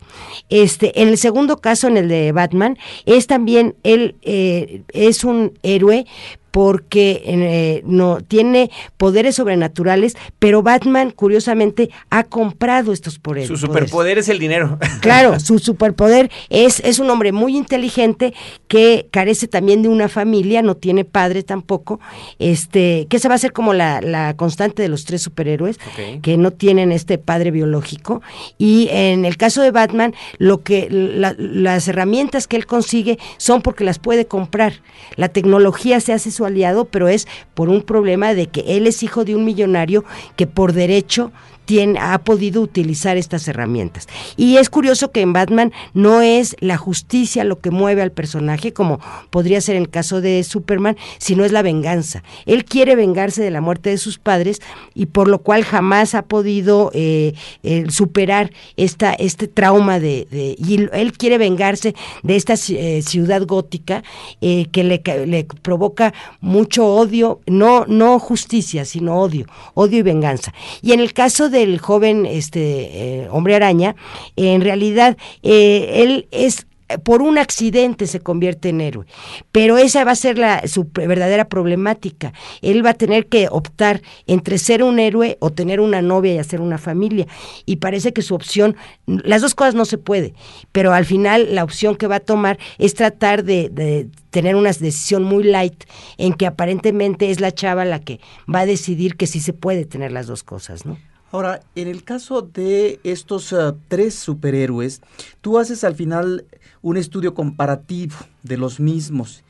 Este, 0.50 1.02
en 1.02 1.08
el 1.08 1.18
segundo 1.18 1.58
caso, 1.58 1.88
en 1.88 1.98
el 1.98 2.08
de 2.08 2.32
Batman, 2.32 2.78
es 3.06 3.28
también 3.28 3.76
él 3.84 4.16
eh, 4.22 4.84
es 4.94 5.24
un 5.24 5.58
héroe 5.64 6.06
porque 6.54 7.24
eh, 7.26 7.82
no 7.84 8.20
tiene 8.22 8.70
poderes 8.98 9.34
sobrenaturales, 9.38 10.16
pero 10.38 10.62
Batman 10.62 11.10
curiosamente 11.10 11.89
ha 12.12 12.26
comprado 12.26 12.94
estos 12.94 13.18
poderes. 13.18 13.48
Su 13.48 13.58
superpoder 13.58 14.20
es 14.20 14.30
el 14.30 14.38
dinero. 14.38 14.78
Claro, 15.02 15.39
su 15.39 15.58
superpoder 15.58 16.30
es, 16.50 16.80
es 16.82 17.00
un 17.00 17.10
hombre 17.10 17.32
muy 17.32 17.58
inteligente 17.58 18.36
que 18.68 19.08
carece 19.12 19.48
también 19.48 19.82
de 19.82 19.89
una 19.89 20.08
familia, 20.10 20.62
no 20.62 20.76
tiene 20.76 21.06
padre 21.06 21.42
tampoco, 21.42 22.00
este, 22.38 23.08
que 23.10 23.18
esa 23.18 23.30
va 23.30 23.36
a 23.36 23.39
ser 23.39 23.52
como 23.52 23.74
la, 23.74 24.00
la 24.02 24.36
constante 24.36 24.82
de 24.84 24.89
los 24.89 25.06
tres 25.06 25.22
superhéroes, 25.24 25.80
que 26.22 26.38
no 26.38 26.52
tienen 26.52 26.92
este 26.92 27.18
padre 27.18 27.50
biológico. 27.50 28.22
Y 28.60 28.88
en 28.92 29.26
el 29.26 29.38
caso 29.38 29.62
de 29.63 29.72
Batman, 29.72 30.13
lo 30.38 30.62
que 30.62 30.88
la- 30.92 31.36
las 31.38 31.88
herramientas 31.88 32.48
que 32.48 32.58
él 32.58 32.68
consigue 32.68 33.18
son 33.38 33.62
porque 33.63 33.84
las 33.84 33.98
puede 33.98 34.28
comprar. 34.28 34.74
La 35.16 35.30
tecnología 35.30 36.00
se 36.00 36.13
hace 36.13 36.30
su 36.32 36.42
aliado, 36.45 36.86
pero 36.86 37.08
es 37.08 37.27
por 37.53 37.69
un 37.69 37.82
problema 37.82 38.34
de 38.34 38.47
que 38.47 38.62
él 38.77 38.88
es 38.88 39.03
hijo 39.03 39.25
de 39.25 39.36
un 39.36 39.45
millonario 39.45 40.03
que 40.36 40.47
por 40.47 40.73
derecho 40.73 41.32
tiene, 41.65 41.99
ha 41.99 42.17
podido 42.19 42.62
utilizar 42.62 43.17
estas 43.17 43.47
herramientas. 43.47 44.08
Y 44.36 44.58
es 44.58 44.69
curioso 44.69 45.12
que 45.12 45.21
en 45.21 45.34
Batman 45.34 45.71
no 45.93 46.21
es 46.21 46.56
la 46.60 46.77
justicia 46.77 47.43
lo 47.43 47.60
que 47.60 47.71
mueve 47.71 48.01
al 48.01 48.12
personaje, 48.12 48.73
como 48.73 48.99
podría 49.29 49.62
ser 49.62 49.75
el 49.75 49.89
caso 49.89 50.21
de 50.21 50.43
Superman, 50.43 50.97
sino 51.17 51.45
es 51.45 51.51
la 51.51 51.62
venganza. 51.62 52.23
Él 52.45 52.65
quiere 52.65 52.95
vengarse 52.95 53.41
de 53.41 53.51
la 53.51 53.62
muerte 53.62 53.89
de 53.89 53.97
sus 53.97 54.19
padres 54.19 54.62
y 54.93 55.08
por 55.08 55.27
lo 55.27 55.39
cual 55.39 55.63
jamás 55.63 56.15
ha 56.15 56.23
podido 56.23 56.91
eh, 56.93 57.34
eh, 57.63 57.86
superar 57.89 58.51
esta, 58.77 59.13
este 59.13 59.47
trauma 59.47 59.99
de, 59.99 60.27
y 60.32 60.88
él 60.91 61.13
quiere 61.13 61.38
vengarse 61.38 61.95
de 62.23 62.36
esta 62.36 62.56
eh, 62.69 63.01
ciudad 63.01 63.45
gótica 63.45 64.03
que 64.39 64.84
le, 64.84 65.01
le 65.25 65.45
provoca 65.62 66.13
mucho 66.41 66.86
odio, 66.86 67.41
no, 67.48 67.86
no 67.88 68.19
justicia, 68.19 68.86
sino 68.86 69.19
odio, 69.19 69.46
odio 69.74 70.00
y 70.00 70.02
venganza. 70.02 70.54
Y 70.82 70.93
en 70.93 71.00
el 71.00 71.13
caso 71.13 71.50
del 71.50 71.80
joven 71.80 72.26
este 72.26 73.24
eh, 73.24 73.28
hombre 73.32 73.56
araña, 73.56 73.96
en 74.36 74.62
realidad 74.62 75.17
eh, 75.41 76.02
él 76.04 76.28
es 76.32 76.65
por 77.04 77.22
un 77.22 77.38
accidente 77.38 78.08
se 78.08 78.19
convierte 78.19 78.69
en 78.69 78.82
héroe, 78.82 79.06
pero 79.52 79.78
esa 79.78 80.04
va 80.04 80.12
a 80.12 80.15
ser 80.15 80.38
la, 80.38 80.67
su 80.67 80.88
verdadera 80.93 81.46
problemática. 81.46 82.34
Él 82.62 82.86
va 82.86 82.91
a 82.91 82.93
tener 82.96 83.28
que 83.28 83.48
optar 83.50 84.02
entre 84.28 84.58
ser 84.58 84.84
un 84.84 85.00
héroe 85.00 85.38
o 85.39 85.50
tener 85.50 85.80
una 85.80 86.02
novia 86.02 86.34
y 86.34 86.38
hacer 86.39 86.62
una 86.62 86.78
familia. 86.78 87.28
Y 87.65 87.78
parece 87.78 88.13
que 88.13 88.22
su 88.22 88.36
opción, 88.36 88.76
las 89.06 89.41
dos 89.41 89.56
cosas 89.56 89.76
no 89.76 89.86
se 89.86 89.98
puede, 89.98 90.34
pero 90.72 90.93
al 90.93 91.06
final 91.06 91.56
la 91.56 91.63
opción 91.63 91.96
que 91.96 92.08
va 92.08 92.17
a 92.17 92.19
tomar 92.19 92.60
es 92.78 92.93
tratar 92.93 93.43
de, 93.43 93.69
de 93.69 94.08
tener 94.30 94.56
una 94.56 94.72
decisión 94.72 95.24
muy 95.24 95.43
light 95.43 95.84
en 96.17 96.34
que 96.34 96.46
aparentemente 96.46 97.32
es 97.32 97.39
la 97.39 97.52
chava 97.52 97.86
la 97.86 98.00
que 98.00 98.19
va 98.54 98.62
a 98.62 98.65
decidir 98.65 99.15
que 99.15 99.28
sí 99.28 99.39
se 99.39 99.54
puede 99.54 99.86
tener 99.86 100.12
las 100.12 100.28
dos 100.28 100.43
cosas, 100.43 100.86
¿no? 100.86 100.98
Ahora, 101.34 101.62
en 101.74 101.88
el 101.88 102.04
caso 102.04 102.43
de 102.43 103.00
estos 103.04 103.54
ah, 103.54 103.76
tres 103.88 104.13
superhéroes, 104.13 105.02
tú 105.41 105.58
haces 105.58 105.84
al 105.84 105.96
final 105.96 106.46
un 106.84 106.98
estudio 106.98 107.34
comparativo 107.34 108.15
de 108.43 108.58
los 108.58 108.80
mismos. 108.80 109.43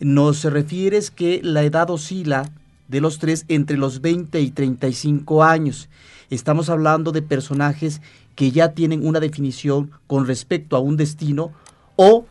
Nos 0.00 0.42
refieres 0.42 1.12
que 1.12 1.40
la 1.44 1.62
edad 1.62 1.90
oscila 1.90 2.50
de 2.88 3.00
los 3.00 3.18
tres 3.18 3.44
entre 3.48 3.76
los 3.76 4.00
20 4.00 4.40
y 4.40 4.50
35 4.50 5.44
años. 5.44 5.88
Estamos 6.30 6.70
hablando 6.70 7.12
de 7.12 7.22
personajes 7.22 8.00
que 8.34 8.50
ya 8.50 8.72
tienen 8.72 9.06
una 9.06 9.20
definición 9.20 9.90
con 10.06 10.26
respecto 10.26 10.76
a 10.76 10.80
un 10.80 10.96
destino 10.96 11.52
o 11.96 12.24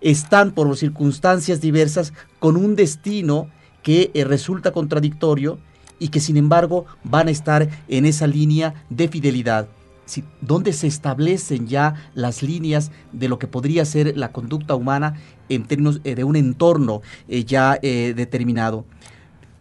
están 0.00 0.52
por 0.52 0.74
circunstancias 0.76 1.60
diversas 1.60 2.12
con 2.38 2.56
un 2.56 2.76
destino 2.76 3.48
que 3.82 4.10
eh, 4.14 4.24
resulta 4.24 4.72
contradictorio 4.72 5.58
y 5.98 6.08
que 6.08 6.20
sin 6.20 6.36
embargo 6.36 6.86
van 7.02 7.28
a 7.28 7.32
estar 7.32 7.68
en 7.88 8.06
esa 8.06 8.26
línea 8.26 8.74
de 8.90 9.08
fidelidad. 9.08 9.66
Si, 10.06 10.24
dónde 10.40 10.72
se 10.72 10.86
establecen 10.86 11.66
ya 11.66 11.94
las 12.14 12.42
líneas 12.42 12.90
de 13.12 13.28
lo 13.28 13.38
que 13.38 13.46
podría 13.46 13.84
ser 13.84 14.16
la 14.16 14.32
conducta 14.32 14.74
humana 14.74 15.14
en 15.48 15.64
términos 15.64 16.00
eh, 16.04 16.14
de 16.14 16.24
un 16.24 16.36
entorno 16.36 17.02
eh, 17.28 17.44
ya 17.44 17.78
eh, 17.82 18.14
determinado. 18.16 18.84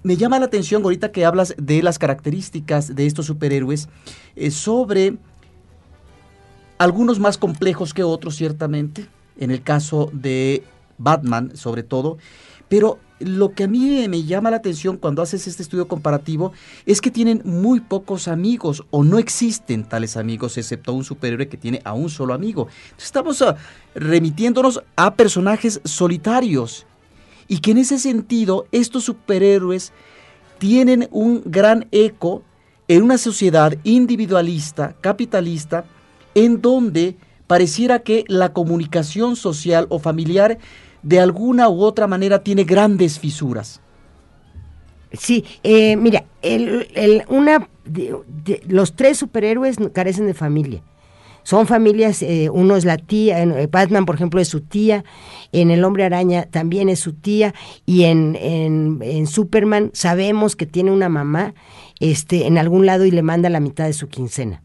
Me 0.03 0.17
llama 0.17 0.39
la 0.39 0.45
atención 0.45 0.83
ahorita 0.83 1.11
que 1.11 1.25
hablas 1.25 1.55
de 1.57 1.81
las 1.81 1.97
características 1.97 2.93
de 2.93 3.05
estos 3.05 3.25
superhéroes 3.25 3.87
sobre 4.51 5.17
algunos 6.77 7.19
más 7.19 7.37
complejos 7.37 7.93
que 7.93 8.03
otros, 8.03 8.35
ciertamente, 8.35 9.07
en 9.39 9.49
el 9.49 9.63
caso 9.63 10.09
de 10.11 10.63
Batman 10.97 11.55
sobre 11.55 11.83
todo, 11.83 12.17
pero 12.73 12.97
lo 13.19 13.53
que 13.53 13.65
a 13.65 13.67
mí 13.67 14.07
me 14.09 14.23
llama 14.23 14.49
la 14.49 14.57
atención 14.57 14.97
cuando 14.97 15.21
haces 15.21 15.45
este 15.45 15.61
estudio 15.61 15.87
comparativo 15.87 16.53
es 16.87 17.01
que 17.01 17.11
tienen 17.11 17.43
muy 17.45 17.81
pocos 17.81 18.27
amigos 18.27 18.83
o 18.89 19.03
no 19.03 19.19
existen 19.19 19.83
tales 19.83 20.17
amigos 20.17 20.57
excepto 20.57 20.91
un 20.91 21.03
superhéroe 21.03 21.47
que 21.47 21.55
tiene 21.55 21.83
a 21.85 21.93
un 21.93 22.09
solo 22.09 22.33
amigo. 22.33 22.67
Estamos 22.97 23.43
ah, 23.43 23.57
remitiéndonos 23.93 24.81
a 24.95 25.13
personajes 25.13 25.81
solitarios 25.83 26.87
y 27.47 27.59
que 27.59 27.69
en 27.69 27.77
ese 27.77 27.99
sentido 27.99 28.65
estos 28.71 29.03
superhéroes 29.03 29.91
tienen 30.57 31.07
un 31.11 31.43
gran 31.45 31.87
eco 31.91 32.41
en 32.87 33.03
una 33.03 33.19
sociedad 33.19 33.77
individualista, 33.83 34.95
capitalista, 34.99 35.85
en 36.33 36.59
donde 36.59 37.17
pareciera 37.45 37.99
que 37.99 38.25
la 38.27 38.51
comunicación 38.51 39.35
social 39.35 39.85
o 39.89 39.99
familiar 39.99 40.57
de 41.03 41.19
alguna 41.19 41.69
u 41.69 41.83
otra 41.83 42.07
manera 42.07 42.43
tiene 42.43 42.63
grandes 42.63 43.19
fisuras. 43.19 43.81
Sí, 45.11 45.45
eh, 45.61 45.95
mira, 45.95 46.25
el, 46.41 47.23
una, 47.27 47.69
los 48.67 48.95
tres 48.95 49.17
superhéroes 49.17 49.77
carecen 49.93 50.25
de 50.25 50.33
familia. 50.33 50.81
Son 51.43 51.67
familias, 51.67 52.21
eh, 52.21 52.49
uno 52.49 52.77
es 52.77 52.85
la 52.85 52.97
tía, 52.97 53.41
en 53.41 53.51
eh, 53.51 53.67
Batman 53.67 54.05
por 54.05 54.15
ejemplo 54.15 54.39
es 54.39 54.47
su 54.47 54.61
tía, 54.61 55.03
en 55.51 55.71
El 55.71 55.83
Hombre 55.83 56.05
Araña 56.05 56.45
también 56.45 56.87
es 56.87 57.01
su 57.01 57.13
tía 57.13 57.53
y 57.85 58.03
en, 58.03 58.37
en, 58.39 58.99
en 59.03 59.27
Superman 59.27 59.91
sabemos 59.93 60.55
que 60.55 60.65
tiene 60.65 60.91
una 60.91 61.09
mamá 61.09 61.53
este, 61.99 62.47
en 62.47 62.57
algún 62.57 62.85
lado 62.85 63.05
y 63.05 63.11
le 63.11 63.21
manda 63.21 63.49
la 63.49 63.59
mitad 63.59 63.85
de 63.85 63.93
su 63.93 64.07
quincena. 64.07 64.61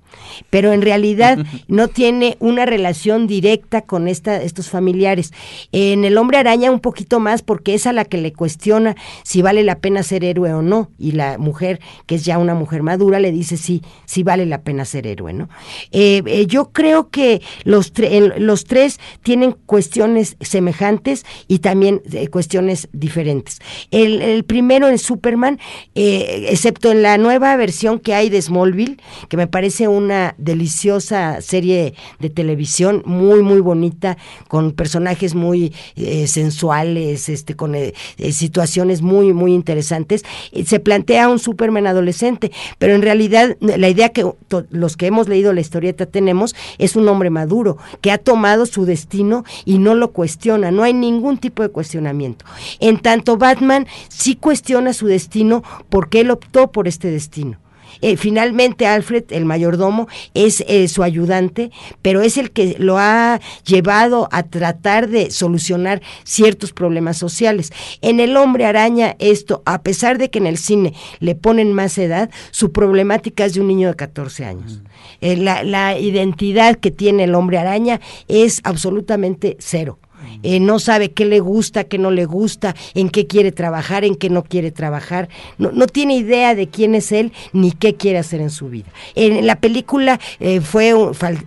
Pero 0.51 0.73
en 0.73 0.83
realidad 0.83 1.39
no 1.69 1.89
tiene 1.89 2.37
una 2.41 2.67
relación 2.67 3.27
directa 3.27 3.83
con 3.83 4.09
esta, 4.09 4.43
estos 4.43 4.69
familiares. 4.69 5.33
En 5.73 6.05
el 6.05 6.19
hombre 6.19 6.39
araña 6.39 6.71
un 6.71 6.81
poquito 6.81 7.21
más 7.21 7.43
porque 7.43 7.75
es 7.75 7.87
a 7.87 7.93
la 7.93 8.05
que 8.05 8.19
le 8.19 8.33
cuestiona 8.33 8.97
si 9.23 9.43
vale 9.43 9.63
la 9.63 9.79
pena 9.79 10.03
ser 10.03 10.25
héroe 10.25 10.53
o 10.55 10.63
no. 10.63 10.91
Y 10.99 11.13
la 11.13 11.39
mujer, 11.39 11.81
que 12.07 12.17
es 12.17 12.25
ya 12.25 12.39
una 12.39 12.55
mujer 12.55 12.83
madura, 12.83 13.21
le 13.21 13.33
dice 13.33 13.57
sí, 13.57 13.83
sí 14.07 14.23
vale 14.23 14.47
la 14.47 14.63
pena 14.63 14.85
ser 14.85 15.07
héroe, 15.07 15.33
¿no? 15.33 15.49
Eh, 15.93 16.23
eh, 16.27 16.47
yo 16.47 16.73
creo 16.73 17.11
que 17.11 17.43
los, 17.65 17.93
los 18.39 18.65
tres 18.65 19.01
tienen 19.23 19.53
cuestiones 19.67 20.37
semejantes 20.41 21.25
y 21.47 21.59
también 21.59 22.03
eh, 22.13 22.29
cuestiones 22.29 22.89
diferentes. 22.93 23.59
El, 23.91 24.23
el, 24.23 24.45
primero 24.45 24.89
en 24.89 24.99
Superman, 24.99 25.59
excepto 25.95 26.91
en 26.91 27.03
la 27.03 27.18
nueva 27.19 27.55
versión 27.57 27.99
que 27.99 28.15
hay 28.15 28.31
de 28.31 28.41
Smallville, 28.41 28.99
que 29.29 29.37
me 29.37 29.47
parece 29.47 29.89
una 29.89 30.35
deliciosa 30.39 31.41
serie 31.41 31.95
de 32.19 32.31
televisión, 32.31 33.03
muy, 33.05 33.43
muy 33.43 33.61
bonita, 33.61 34.17
con 34.49 34.73
personajes 34.73 35.35
muy 35.35 35.75
eh, 35.97 36.27
sensuales, 36.27 37.29
este, 37.29 37.55
con 37.55 37.75
eh, 37.75 37.95
eh, 38.17 38.33
situaciones 38.33 39.03
muy, 39.03 39.33
muy 39.33 39.53
interesantes. 39.53 40.25
se 40.65 40.81
plantea 40.81 41.29
un 41.29 41.39
Superman 41.39 41.87
adolescente, 41.87 42.53
pero 42.79 42.95
en 42.95 43.03
realidad 43.03 43.57
la 43.61 43.89
idea 43.89 44.11
que 44.11 44.25
los 44.71 44.97
que 44.97 45.07
hemos 45.07 45.29
leído 45.29 45.53
la 45.53 45.61
historieta 45.61 46.07
tenemos 46.07 46.55
es 46.79 46.97
un 46.97 47.09
hombre 47.09 47.31
maduro, 47.31 47.79
que 48.01 48.11
ha 48.11 48.19
tomado 48.19 48.67
su 48.67 48.85
destino 48.85 49.45
y 49.65 49.79
no 49.79 49.95
lo 49.95 50.13
cuestiona, 50.13 50.71
no 50.71 50.83
hay 50.83 50.95
ningún 50.95 51.39
tipo 51.39 51.63
de 51.63 51.69
cuestionamiento. 51.69 52.45
En 52.81 52.99
tanto, 52.99 53.37
Batman 53.37 53.87
sí 54.09 54.37
cuestiona 54.37 54.93
su 54.93 55.07
destino 55.07 55.63
porque 55.89 56.21
él 56.21 56.31
optó 56.31 56.71
por 56.73 56.89
este 56.89 57.08
destino 57.11 57.29
destino. 57.29 57.59
Eh, 58.01 58.17
finalmente 58.17 58.87
Alfred, 58.87 59.25
el 59.31 59.45
mayordomo, 59.45 60.09
es 60.35 60.63
eh, 60.69 60.87
su 60.87 61.03
ayudante, 61.03 61.73
pero 62.01 62.21
es 62.21 62.37
el 62.37 62.53
que 62.53 62.77
lo 62.79 62.97
ha 62.99 63.41
llevado 63.65 64.29
a 64.31 64.45
tratar 64.45 65.09
de 65.09 65.33
solucionar 65.33 66.01
ciertos 66.23 66.73
problemas 66.73 67.17
sociales. 67.17 67.73
En 68.01 68.21
el 68.21 68.37
hombre 68.37 68.67
araña 68.67 69.17
esto, 69.19 69.63
a 69.65 69.83
pesar 69.83 70.19
de 70.19 70.31
que 70.31 70.39
en 70.39 70.47
el 70.47 70.59
cine 70.59 70.93
le 71.19 71.35
ponen 71.35 71.73
más 71.73 71.99
edad, 71.99 72.31
su 72.53 72.71
problemática 72.71 73.47
es 73.47 73.55
de 73.55 73.63
un 73.63 73.69
niño 73.69 73.89
de 73.89 73.97
14 73.97 74.45
años. 74.45 74.81
Eh, 75.21 75.37
la, 75.37 75.65
la 75.65 75.99
identidad 75.99 76.77
que 76.77 76.93
tiene 76.93 77.25
el 77.25 77.35
hombre 77.35 77.59
araña 77.59 78.01
es 78.29 78.61
absolutamente 78.63 79.57
cero. 79.59 79.99
Eh, 80.43 80.61
no 80.61 80.79
sabe 80.79 81.13
qué 81.13 81.25
le 81.25 81.41
gusta, 81.41 81.85
qué 81.85 81.99
no 81.99 82.11
le 82.11 82.25
gusta, 82.25 82.75
en 82.95 83.11
qué 83.11 83.27
quiere 83.27 83.53
trabajar, 83.53 84.05
en 84.05 84.15
qué 84.15 84.31
no 84.31 84.45
quiere 84.45 84.71
trabajar, 84.71 85.29
no, 85.59 85.73
no 85.73 85.87
tiene 85.87 86.17
idea 86.17 86.55
de 86.55 86.69
quién 86.69 86.95
es 86.95 87.13
él 87.13 87.33
ni 87.53 87.73
qué 87.73 87.95
quiere 87.95 88.19
hacer 88.19 88.41
en 88.41 88.51
su 88.51 88.69
vida. 88.69 88.89
En 89.15 89.47
la 89.47 89.61
película 89.61 90.21
eh, 90.41 90.61
fue 90.61 90.95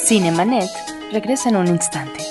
Cinemanet 0.06 0.70
regresa 1.12 1.50
en 1.50 1.56
un 1.56 1.66
instante. 1.66 2.24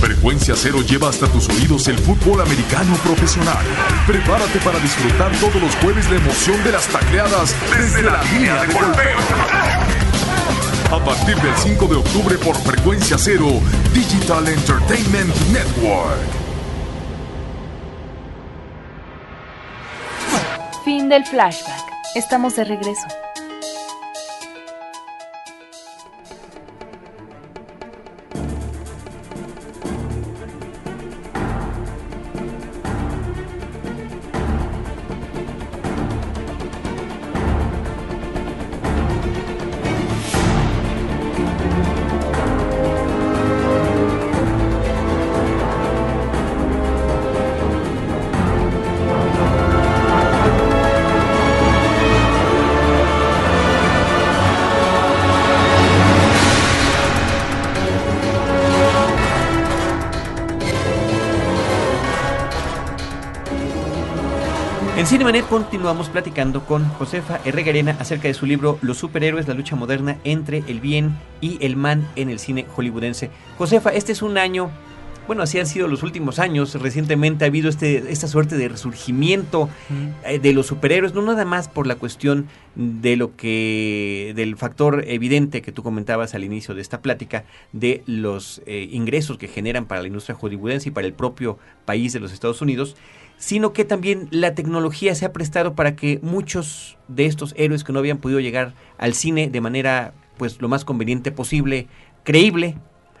Frecuencia 0.00 0.54
Cero 0.56 0.78
lleva 0.80 1.10
hasta 1.10 1.26
tus 1.26 1.46
oídos 1.50 1.88
el 1.88 1.98
fútbol 1.98 2.40
americano 2.40 2.96
profesional. 3.04 3.62
Prepárate 4.06 4.58
para 4.60 4.78
disfrutar 4.78 5.30
todos 5.32 5.60
los 5.60 5.74
jueves 5.76 6.08
la 6.08 6.16
emoción 6.16 6.64
de 6.64 6.72
las 6.72 6.86
tacleadas 6.88 7.54
desde 7.76 8.02
la 8.02 8.22
línea 8.32 8.62
de 8.62 8.72
golpeo. 8.72 9.18
A 10.90 11.04
partir 11.04 11.36
del 11.36 11.54
5 11.54 11.86
de 11.88 11.96
octubre 11.96 12.38
por 12.38 12.56
Frecuencia 12.56 13.18
Cero, 13.18 13.60
Digital 13.92 14.48
Entertainment 14.48 15.36
Network. 15.52 16.16
Fin 20.82 21.10
del 21.10 21.26
flashback. 21.26 21.91
Estamos 22.14 22.56
de 22.56 22.64
regreso. 22.64 23.06
Cinemanet 65.12 65.46
continuamos 65.46 66.08
platicando 66.08 66.64
con 66.64 66.88
Josefa 66.88 67.38
Herregarena 67.44 67.94
acerca 68.00 68.28
de 68.28 68.34
su 68.34 68.46
libro 68.46 68.78
Los 68.80 68.96
superhéroes, 68.96 69.46
la 69.46 69.52
lucha 69.52 69.76
moderna 69.76 70.16
entre 70.24 70.64
el 70.68 70.80
bien 70.80 71.18
y 71.42 71.58
el 71.60 71.76
mal 71.76 72.08
en 72.16 72.30
el 72.30 72.38
cine 72.38 72.64
hollywoodense. 72.74 73.28
Josefa, 73.58 73.90
este 73.90 74.12
es 74.12 74.22
un 74.22 74.38
año, 74.38 74.70
bueno, 75.26 75.42
así 75.42 75.58
han 75.58 75.66
sido 75.66 75.86
los 75.86 76.02
últimos 76.02 76.38
años, 76.38 76.74
recientemente 76.80 77.44
ha 77.44 77.48
habido 77.48 77.68
este, 77.68 78.10
esta 78.10 78.26
suerte 78.26 78.56
de 78.56 78.70
resurgimiento 78.70 79.68
eh, 80.24 80.38
de 80.38 80.54
los 80.54 80.68
superhéroes, 80.68 81.12
no 81.12 81.20
nada 81.20 81.44
más 81.44 81.68
por 81.68 81.86
la 81.86 81.96
cuestión 81.96 82.46
de 82.74 83.16
lo 83.16 83.36
que, 83.36 84.32
del 84.34 84.56
factor 84.56 85.04
evidente 85.06 85.60
que 85.60 85.72
tú 85.72 85.82
comentabas 85.82 86.34
al 86.34 86.42
inicio 86.42 86.74
de 86.74 86.80
esta 86.80 87.02
plática, 87.02 87.44
de 87.74 88.02
los 88.06 88.62
eh, 88.64 88.88
ingresos 88.90 89.36
que 89.36 89.48
generan 89.48 89.84
para 89.84 90.00
la 90.00 90.06
industria 90.06 90.36
hollywoodense 90.36 90.88
y 90.88 90.92
para 90.92 91.06
el 91.06 91.12
propio 91.12 91.58
país 91.84 92.14
de 92.14 92.20
los 92.20 92.32
Estados 92.32 92.62
Unidos, 92.62 92.96
sino 93.42 93.72
que 93.72 93.84
también 93.84 94.28
la 94.30 94.54
tecnología 94.54 95.16
se 95.16 95.24
ha 95.24 95.32
prestado 95.32 95.74
para 95.74 95.96
que 95.96 96.20
muchos 96.22 96.96
de 97.08 97.26
estos 97.26 97.54
héroes 97.56 97.82
que 97.82 97.92
no 97.92 97.98
habían 97.98 98.18
podido 98.18 98.38
llegar 98.38 98.72
al 98.98 99.14
cine 99.14 99.48
de 99.50 99.60
manera 99.60 100.14
pues 100.38 100.62
lo 100.62 100.68
más 100.68 100.84
conveniente 100.84 101.32
posible, 101.32 101.88
creíble, 102.22 102.76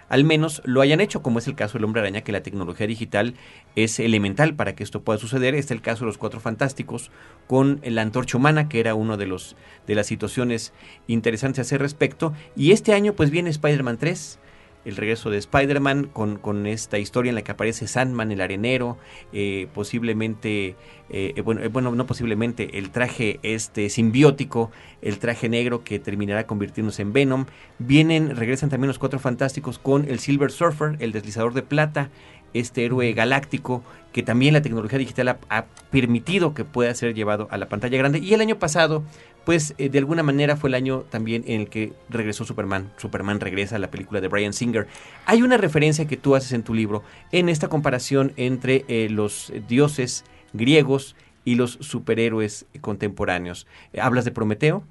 al 0.08 0.22
menos 0.22 0.62
lo 0.64 0.80
hayan 0.80 1.00
hecho, 1.00 1.22
como 1.22 1.40
es 1.40 1.48
el 1.48 1.56
caso 1.56 1.72
del 1.72 1.84
Hombre 1.86 2.02
Araña, 2.02 2.20
que 2.20 2.30
la 2.30 2.44
tecnología 2.44 2.86
digital 2.86 3.34
es 3.74 3.98
elemental 3.98 4.54
para 4.54 4.76
que 4.76 4.84
esto 4.84 5.02
pueda 5.02 5.18
suceder. 5.18 5.56
Este 5.56 5.74
es 5.74 5.78
el 5.78 5.82
caso 5.82 6.04
de 6.04 6.06
los 6.06 6.18
Cuatro 6.18 6.38
Fantásticos 6.38 7.10
con 7.48 7.80
la 7.82 8.02
Antorcha 8.02 8.38
Humana, 8.38 8.68
que 8.68 8.78
era 8.78 8.94
uno 8.94 9.16
de 9.16 9.26
los 9.26 9.56
de 9.88 9.96
las 9.96 10.06
situaciones 10.06 10.72
interesantes 11.08 11.58
a 11.58 11.62
ese 11.62 11.78
respecto. 11.78 12.32
Y 12.54 12.70
este 12.70 12.94
año 12.94 13.14
pues 13.14 13.30
viene 13.30 13.50
Spider-Man 13.50 13.98
3, 13.98 14.38
el 14.84 14.96
regreso 14.96 15.30
de 15.30 15.38
Spider-Man 15.38 16.08
con, 16.12 16.36
con, 16.38 16.66
esta 16.66 16.98
historia 16.98 17.30
en 17.30 17.36
la 17.36 17.42
que 17.42 17.52
aparece 17.52 17.86
Sandman, 17.86 18.32
el 18.32 18.40
arenero, 18.40 18.98
eh, 19.32 19.68
posiblemente, 19.74 20.76
eh, 21.10 21.40
bueno, 21.44 21.62
eh, 21.62 21.68
bueno, 21.68 21.92
no 21.92 22.06
posiblemente, 22.06 22.78
el 22.78 22.90
traje 22.90 23.38
este 23.42 23.88
simbiótico, 23.88 24.70
el 25.00 25.18
traje 25.18 25.48
negro 25.48 25.84
que 25.84 25.98
terminará 25.98 26.46
convirtiéndose 26.46 27.02
en 27.02 27.12
Venom. 27.12 27.46
Vienen, 27.78 28.36
regresan 28.36 28.70
también 28.70 28.88
los 28.88 28.98
Cuatro 28.98 29.18
Fantásticos 29.18 29.78
con 29.78 30.08
el 30.08 30.18
Silver 30.18 30.50
Surfer, 30.50 30.96
el 30.98 31.12
deslizador 31.12 31.54
de 31.54 31.62
plata, 31.62 32.10
este 32.54 32.84
héroe 32.84 33.12
galáctico 33.14 33.82
que 34.12 34.22
también 34.22 34.52
la 34.52 34.60
tecnología 34.60 34.98
digital 34.98 35.28
ha, 35.28 35.38
ha, 35.48 35.64
permitido 35.90 36.52
que 36.52 36.64
pueda 36.64 36.94
ser 36.94 37.14
llevado 37.14 37.48
a 37.50 37.56
la 37.56 37.68
pantalla 37.68 37.96
grande. 37.96 38.18
Y 38.18 38.34
el 38.34 38.40
año 38.42 38.58
pasado, 38.58 39.04
pues 39.44 39.74
eh, 39.78 39.88
de 39.88 39.98
alguna 39.98 40.22
manera 40.22 40.56
fue 40.56 40.68
el 40.68 40.74
año 40.74 41.00
también 41.10 41.44
en 41.46 41.62
el 41.62 41.68
que 41.68 41.92
regresó 42.08 42.44
Superman. 42.44 42.92
Superman 42.96 43.40
regresa 43.40 43.76
a 43.76 43.78
la 43.78 43.90
película 43.90 44.20
de 44.20 44.28
Brian 44.28 44.52
Singer. 44.52 44.86
Hay 45.26 45.42
una 45.42 45.56
referencia 45.56 46.06
que 46.06 46.16
tú 46.16 46.34
haces 46.34 46.52
en 46.52 46.62
tu 46.62 46.74
libro 46.74 47.02
en 47.32 47.48
esta 47.48 47.68
comparación 47.68 48.32
entre 48.36 48.84
eh, 48.88 49.08
los 49.10 49.52
dioses 49.68 50.24
griegos 50.52 51.16
y 51.44 51.56
los 51.56 51.72
superhéroes 51.80 52.66
contemporáneos. 52.80 53.66
hablas 53.98 54.24
de 54.24 54.30
Prometeo, 54.30 54.84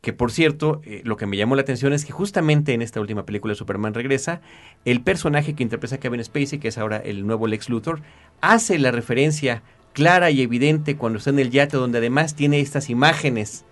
que 0.00 0.12
por 0.12 0.30
cierto, 0.30 0.82
eh, 0.84 1.00
lo 1.04 1.16
que 1.16 1.26
me 1.26 1.36
llamó 1.36 1.56
la 1.56 1.62
atención 1.62 1.92
es 1.92 2.04
que 2.04 2.12
justamente 2.12 2.74
en 2.74 2.82
esta 2.82 3.00
última 3.00 3.26
película 3.26 3.52
de 3.52 3.56
Superman 3.56 3.92
regresa, 3.92 4.40
el 4.84 5.00
personaje 5.00 5.54
que 5.54 5.64
interpreta 5.64 5.98
Kevin 5.98 6.22
Spacey, 6.22 6.60
que 6.60 6.68
es 6.68 6.78
ahora 6.78 6.98
el 6.98 7.26
nuevo 7.26 7.48
Lex 7.48 7.68
Luthor, 7.68 8.02
hace 8.40 8.78
la 8.78 8.92
referencia 8.92 9.64
clara 9.94 10.30
y 10.30 10.42
evidente 10.42 10.96
cuando 10.96 11.18
está 11.18 11.30
en 11.30 11.40
el 11.40 11.50
yate, 11.50 11.76
donde 11.76 11.98
además 11.98 12.36
tiene 12.36 12.60
estas 12.60 12.88
imágenes 12.88 13.64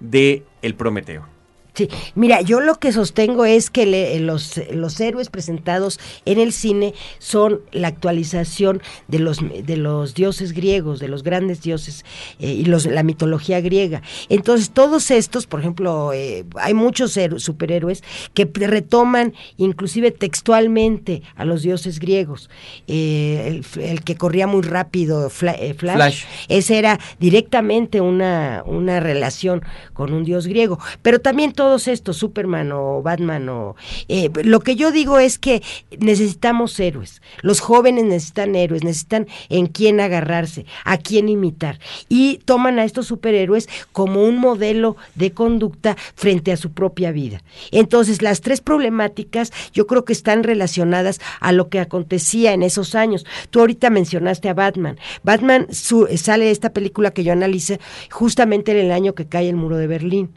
de 0.00 0.44
El 0.62 0.74
Prometeo. 0.74 1.26
Sí, 1.80 1.88
mira, 2.14 2.42
yo 2.42 2.60
lo 2.60 2.74
que 2.74 2.92
sostengo 2.92 3.46
es 3.46 3.70
que 3.70 3.86
le, 3.86 4.20
los, 4.20 4.60
los 4.70 5.00
héroes 5.00 5.30
presentados 5.30 5.98
en 6.26 6.38
el 6.38 6.52
cine 6.52 6.92
son 7.18 7.62
la 7.72 7.88
actualización 7.88 8.82
de 9.08 9.18
los, 9.18 9.38
de 9.40 9.76
los 9.78 10.12
dioses 10.12 10.52
griegos, 10.52 11.00
de 11.00 11.08
los 11.08 11.22
grandes 11.22 11.62
dioses 11.62 12.04
eh, 12.38 12.52
y 12.52 12.66
los, 12.66 12.84
la 12.84 13.02
mitología 13.02 13.62
griega. 13.62 14.02
Entonces, 14.28 14.72
todos 14.72 15.10
estos, 15.10 15.46
por 15.46 15.60
ejemplo, 15.60 16.12
eh, 16.12 16.44
hay 16.56 16.74
muchos 16.74 17.18
superhéroes 17.38 18.04
que 18.34 18.44
retoman 18.52 19.32
inclusive 19.56 20.10
textualmente 20.10 21.22
a 21.34 21.46
los 21.46 21.62
dioses 21.62 21.98
griegos. 21.98 22.50
Eh, 22.88 23.62
el, 23.74 23.82
el, 23.82 24.02
que 24.02 24.16
corría 24.16 24.46
muy 24.46 24.60
rápido, 24.60 25.30
Fla, 25.30 25.54
Flash, 25.54 25.96
Flash, 25.96 26.24
ese 26.48 26.78
era 26.78 27.00
directamente 27.18 28.02
una, 28.02 28.64
una 28.66 29.00
relación 29.00 29.62
con 29.94 30.12
un 30.12 30.24
dios 30.24 30.46
griego. 30.46 30.78
Pero 31.00 31.20
también 31.20 31.54
todos 31.70 31.86
estos, 31.86 32.16
Superman 32.16 32.72
o 32.72 33.00
Batman 33.00 33.48
o... 33.48 33.76
Eh, 34.08 34.28
lo 34.42 34.58
que 34.58 34.74
yo 34.74 34.90
digo 34.90 35.20
es 35.20 35.38
que 35.38 35.62
necesitamos 36.00 36.80
héroes. 36.80 37.22
Los 37.42 37.60
jóvenes 37.60 38.06
necesitan 38.06 38.56
héroes, 38.56 38.82
necesitan 38.82 39.28
en 39.50 39.68
quién 39.68 40.00
agarrarse, 40.00 40.66
a 40.84 40.96
quién 40.96 41.28
imitar. 41.28 41.78
Y 42.08 42.38
toman 42.38 42.80
a 42.80 42.84
estos 42.84 43.06
superhéroes 43.06 43.68
como 43.92 44.24
un 44.24 44.38
modelo 44.38 44.96
de 45.14 45.30
conducta 45.30 45.96
frente 46.16 46.50
a 46.50 46.56
su 46.56 46.72
propia 46.72 47.12
vida. 47.12 47.40
Entonces, 47.70 48.20
las 48.20 48.40
tres 48.40 48.60
problemáticas 48.60 49.52
yo 49.72 49.86
creo 49.86 50.04
que 50.04 50.12
están 50.12 50.42
relacionadas 50.42 51.20
a 51.38 51.52
lo 51.52 51.68
que 51.68 51.78
acontecía 51.78 52.52
en 52.52 52.64
esos 52.64 52.96
años. 52.96 53.24
Tú 53.50 53.60
ahorita 53.60 53.90
mencionaste 53.90 54.48
a 54.48 54.54
Batman. 54.54 54.98
Batman 55.22 55.68
su, 55.72 56.08
sale 56.16 56.50
esta 56.50 56.72
película 56.72 57.12
que 57.12 57.22
yo 57.22 57.32
analice 57.32 57.78
justamente 58.10 58.72
en 58.72 58.78
el 58.78 58.90
año 58.90 59.14
que 59.14 59.28
cae 59.28 59.48
el 59.48 59.54
muro 59.54 59.76
de 59.76 59.86
Berlín. 59.86 60.30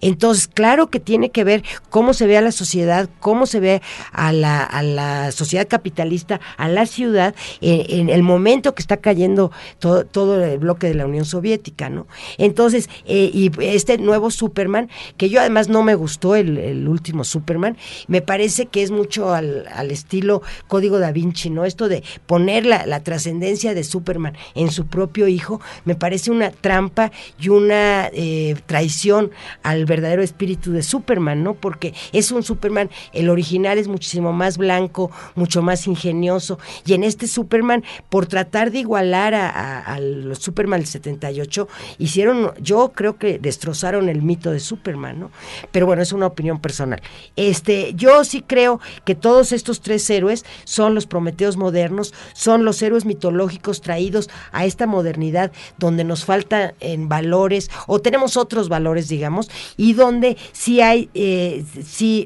Entonces, 0.00 0.48
claro, 0.48 0.69
claro 0.70 0.88
que 0.88 1.00
tiene 1.00 1.30
que 1.30 1.42
ver 1.42 1.64
cómo 1.88 2.14
se 2.14 2.28
ve 2.28 2.38
a 2.38 2.40
la 2.40 2.52
sociedad, 2.52 3.10
cómo 3.18 3.46
se 3.46 3.58
ve 3.58 3.82
a 4.12 4.32
la, 4.32 4.62
a 4.62 4.84
la 4.84 5.32
sociedad 5.32 5.66
capitalista, 5.66 6.40
a 6.58 6.68
la 6.68 6.86
ciudad, 6.86 7.34
eh, 7.60 7.86
en 7.88 8.08
el 8.08 8.22
momento 8.22 8.72
que 8.72 8.80
está 8.80 8.98
cayendo 8.98 9.50
todo, 9.80 10.06
todo, 10.06 10.40
el 10.40 10.60
bloque 10.60 10.86
de 10.86 10.94
la 10.94 11.06
Unión 11.06 11.24
Soviética, 11.24 11.90
¿no? 11.90 12.06
Entonces, 12.38 12.88
eh, 13.04 13.32
y 13.34 13.50
este 13.58 13.98
nuevo 13.98 14.30
Superman, 14.30 14.88
que 15.16 15.28
yo 15.28 15.40
además 15.40 15.68
no 15.68 15.82
me 15.82 15.96
gustó 15.96 16.36
el, 16.36 16.86
último 16.86 17.24
Superman, 17.24 17.76
me 18.06 18.22
parece 18.22 18.66
que 18.66 18.84
es 18.84 18.92
mucho 18.92 19.34
al, 19.34 19.66
al, 19.74 19.90
estilo 19.90 20.40
Código 20.68 21.00
da 21.00 21.10
Vinci, 21.10 21.50
¿no? 21.50 21.64
Esto 21.64 21.88
de 21.88 22.04
poner 22.26 22.64
la, 22.64 22.86
la 22.86 23.02
trascendencia 23.02 23.74
de 23.74 23.82
Superman 23.82 24.36
en 24.54 24.70
su 24.70 24.86
propio 24.86 25.26
hijo, 25.26 25.60
me 25.84 25.96
parece 25.96 26.30
una 26.30 26.52
trampa 26.52 27.10
y 27.40 27.48
una 27.48 28.08
eh, 28.12 28.54
traición 28.66 29.32
al 29.64 29.84
verdadero 29.84 30.22
espíritu 30.22 30.59
de 30.68 30.82
Superman, 30.82 31.42
¿no? 31.42 31.54
Porque 31.54 31.94
es 32.12 32.30
un 32.30 32.42
Superman, 32.42 32.90
el 33.12 33.30
original 33.30 33.78
es 33.78 33.88
muchísimo 33.88 34.32
más 34.32 34.58
blanco, 34.58 35.10
mucho 35.34 35.62
más 35.62 35.86
ingenioso, 35.86 36.58
y 36.84 36.94
en 36.94 37.04
este 37.04 37.26
Superman, 37.26 37.84
por 38.08 38.26
tratar 38.26 38.70
de 38.70 38.80
igualar 38.80 39.34
a, 39.34 39.80
a, 39.80 40.00
los 40.00 40.38
Superman 40.38 40.80
del 40.80 40.88
78, 40.88 41.68
hicieron, 41.98 42.52
yo 42.60 42.92
creo 42.94 43.16
que 43.16 43.38
destrozaron 43.38 44.08
el 44.08 44.22
mito 44.22 44.50
de 44.50 44.60
Superman, 44.60 45.20
¿no? 45.20 45.30
Pero 45.72 45.86
bueno, 45.86 46.02
es 46.02 46.12
una 46.12 46.26
opinión 46.26 46.60
personal. 46.60 47.00
Este, 47.36 47.94
yo 47.94 48.24
sí 48.24 48.42
creo 48.42 48.80
que 49.04 49.14
todos 49.14 49.52
estos 49.52 49.80
tres 49.80 50.08
héroes 50.10 50.44
son 50.64 50.94
los 50.94 51.06
Prometeos 51.06 51.56
modernos, 51.56 52.12
son 52.32 52.64
los 52.64 52.82
héroes 52.82 53.04
mitológicos 53.04 53.80
traídos 53.80 54.28
a 54.52 54.64
esta 54.64 54.86
modernidad 54.86 55.52
donde 55.78 56.04
nos 56.04 56.24
falta 56.24 56.74
en 56.80 57.08
valores 57.08 57.70
o 57.86 58.00
tenemos 58.00 58.36
otros 58.36 58.68
valores, 58.68 59.08
digamos, 59.08 59.50
y 59.76 59.94
donde 59.94 60.36
sí 60.52 60.80
hay 60.80 61.10
eh, 61.14 61.64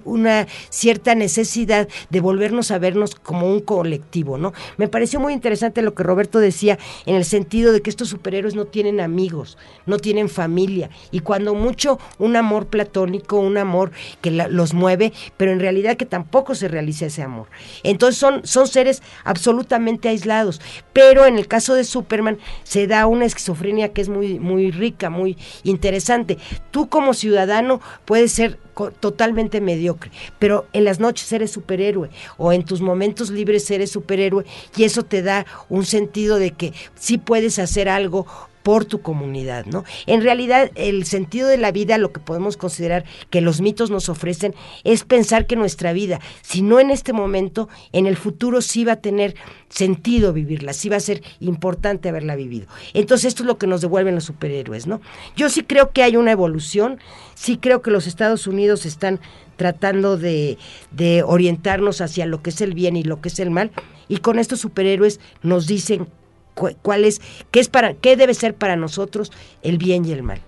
una 0.04 0.46
cierta 0.70 1.14
necesidad 1.14 1.88
de 2.10 2.20
volvernos 2.20 2.70
a 2.70 2.78
vernos 2.78 3.14
como 3.14 3.46
un 3.46 3.60
colectivo, 3.60 4.38
¿no? 4.38 4.52
Me 4.76 4.88
pareció 4.88 5.20
muy 5.20 5.32
interesante 5.32 5.82
lo 5.82 5.94
que 5.94 6.02
Roberto 6.02 6.38
decía 6.38 6.78
en 7.06 7.16
el 7.16 7.24
sentido 7.24 7.72
de 7.72 7.82
que 7.82 7.90
estos 7.90 8.08
superhéroes 8.08 8.54
no 8.54 8.66
tienen 8.66 9.00
amigos, 9.00 9.58
no 9.86 9.98
tienen 9.98 10.28
familia 10.28 10.90
y 11.10 11.20
cuando 11.20 11.54
mucho 11.54 11.98
un 12.18 12.36
amor 12.36 12.66
platónico, 12.66 13.38
un 13.38 13.58
amor 13.58 13.92
que 14.20 14.30
los 14.30 14.74
mueve, 14.74 15.12
pero 15.36 15.52
en 15.52 15.60
realidad 15.60 15.96
que 15.96 16.06
tampoco 16.06 16.54
se 16.54 16.68
realiza 16.68 17.06
ese 17.06 17.22
amor. 17.22 17.48
Entonces 17.82 18.18
son 18.18 18.46
son 18.46 18.68
seres 18.68 19.02
absolutamente 19.24 20.08
aislados, 20.08 20.60
pero 20.92 21.26
en 21.26 21.38
el 21.38 21.46
caso 21.46 21.74
de 21.74 21.84
Superman 21.84 22.38
se 22.62 22.86
da 22.86 23.06
una 23.06 23.24
esquizofrenia 23.24 23.92
que 23.92 24.00
es 24.00 24.08
muy 24.08 24.38
muy 24.38 24.70
rica, 24.70 25.10
muy 25.10 25.36
interesante. 25.62 26.38
Tú 26.70 26.88
como 26.88 27.14
ciudadano 27.14 27.80
puedes 28.14 28.30
ser 28.30 28.60
totalmente 29.00 29.60
mediocre, 29.60 30.12
pero 30.38 30.68
en 30.72 30.84
las 30.84 31.00
noches 31.00 31.32
eres 31.32 31.50
superhéroe 31.50 32.10
o 32.36 32.52
en 32.52 32.64
tus 32.64 32.80
momentos 32.80 33.28
libres 33.30 33.68
eres 33.72 33.90
superhéroe 33.90 34.44
y 34.76 34.84
eso 34.84 35.02
te 35.02 35.20
da 35.20 35.44
un 35.68 35.84
sentido 35.84 36.38
de 36.38 36.52
que 36.52 36.72
sí 36.94 37.18
puedes 37.18 37.58
hacer 37.58 37.88
algo 37.88 38.24
por 38.64 38.86
tu 38.86 39.02
comunidad, 39.02 39.66
¿no? 39.66 39.84
En 40.06 40.22
realidad, 40.22 40.72
el 40.74 41.04
sentido 41.04 41.48
de 41.48 41.58
la 41.58 41.70
vida, 41.70 41.98
lo 41.98 42.12
que 42.12 42.18
podemos 42.18 42.56
considerar 42.56 43.04
que 43.28 43.42
los 43.42 43.60
mitos 43.60 43.90
nos 43.90 44.08
ofrecen, 44.08 44.54
es 44.84 45.04
pensar 45.04 45.46
que 45.46 45.54
nuestra 45.54 45.92
vida, 45.92 46.18
si 46.40 46.62
no 46.62 46.80
en 46.80 46.90
este 46.90 47.12
momento, 47.12 47.68
en 47.92 48.06
el 48.06 48.16
futuro 48.16 48.62
sí 48.62 48.86
va 48.86 48.92
a 48.92 49.00
tener 49.02 49.36
sentido 49.68 50.32
vivirla, 50.32 50.72
sí 50.72 50.88
va 50.88 50.96
a 50.96 51.00
ser 51.00 51.22
importante 51.40 52.08
haberla 52.08 52.36
vivido. 52.36 52.66
Entonces, 52.94 53.26
esto 53.26 53.42
es 53.42 53.48
lo 53.48 53.58
que 53.58 53.66
nos 53.66 53.82
devuelven 53.82 54.14
los 54.14 54.24
superhéroes, 54.24 54.86
¿no? 54.86 55.02
Yo 55.36 55.50
sí 55.50 55.62
creo 55.62 55.90
que 55.90 56.02
hay 56.02 56.16
una 56.16 56.32
evolución, 56.32 56.98
sí 57.34 57.58
creo 57.58 57.82
que 57.82 57.90
los 57.90 58.06
Estados 58.06 58.46
Unidos 58.46 58.86
están 58.86 59.20
tratando 59.56 60.16
de, 60.16 60.56
de 60.90 61.22
orientarnos 61.22 62.00
hacia 62.00 62.24
lo 62.24 62.40
que 62.40 62.48
es 62.48 62.62
el 62.62 62.72
bien 62.72 62.96
y 62.96 63.02
lo 63.02 63.20
que 63.20 63.28
es 63.28 63.38
el 63.40 63.50
mal, 63.50 63.72
y 64.08 64.18
con 64.18 64.38
estos 64.38 64.60
superhéroes 64.60 65.20
nos 65.42 65.66
dicen 65.66 66.08
cuál 66.54 67.04
es, 67.04 67.20
qué 67.50 67.60
es 67.60 67.68
para, 67.68 67.94
qué 67.94 68.16
debe 68.16 68.34
ser 68.34 68.54
para 68.54 68.76
nosotros 68.76 69.32
el 69.62 69.78
bien 69.78 70.04
y 70.04 70.12
el 70.12 70.22
mal. 70.22 70.40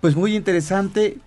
Pues 0.00 0.16
muy 0.16 0.34
interesante. 0.34 1.18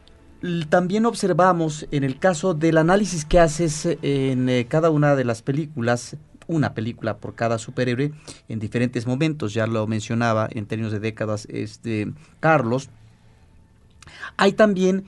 También 0.70 1.06
observamos 1.06 1.88
en 1.92 2.04
el 2.04 2.20
caso 2.20 2.54
del 2.54 2.78
análisis 2.78 3.26
que 3.26 3.40
haces 3.40 3.86
en 4.02 4.50
eh, 4.50 4.68
cada 4.68 4.90
una 4.90 5.16
de 5.16 5.24
las 5.24 5.42
películas, 5.42 6.18
una 6.48 6.74
película 6.74 7.18
por 7.18 7.36
cada 7.36 7.58
superhéroe 7.58 8.12
en 8.48 8.60
diferentes 8.60 9.08
momentos, 9.08 9.54
ya 9.54 9.66
lo 9.66 9.88
mencionaba 9.88 10.48
en 10.52 10.68
términos 10.68 10.92
de 10.92 11.00
décadas 11.00 11.48
este 11.50 12.12
Carlos. 12.40 12.90
Hay 14.38 14.54
también 14.54 15.06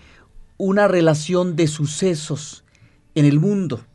una 0.58 0.88
relación 0.88 1.56
de 1.56 1.67
sucesos 1.67 2.63
en 3.15 3.26
el 3.26 3.39
mundo. 3.39 3.86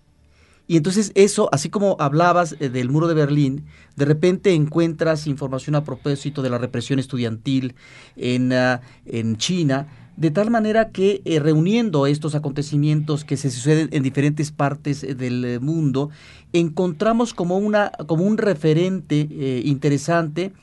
Y 0.72 0.78
entonces 0.78 1.12
eso, 1.14 1.50
así 1.52 1.68
como 1.68 1.96
hablabas 2.00 2.56
eh, 2.58 2.70
del 2.70 2.88
muro 2.88 3.06
de 3.06 3.12
Berlín, 3.12 3.66
de 3.94 4.06
repente 4.06 4.54
encuentras 4.54 5.26
información 5.26 5.74
a 5.74 5.84
propósito 5.84 6.40
de 6.40 6.48
la 6.48 6.56
represión 6.56 6.98
estudiantil 6.98 7.74
en, 8.16 8.54
ah, 8.54 8.80
en 9.04 9.36
China, 9.36 9.88
de 10.16 10.30
tal 10.30 10.50
manera 10.50 10.88
que 10.88 11.20
eh, 11.26 11.40
reuniendo 11.40 12.06
estos 12.06 12.34
acontecimientos 12.34 13.26
que 13.26 13.36
se 13.36 13.50
suceden 13.50 13.90
en 13.92 14.02
diferentes 14.02 14.50
partes 14.50 15.04
eh, 15.04 15.14
del 15.14 15.60
mundo, 15.60 16.08
encontramos 16.54 17.34
como, 17.34 17.58
una, 17.58 17.92
como 18.06 18.24
un 18.24 18.38
referente 18.38 19.28
interesante 19.66 20.54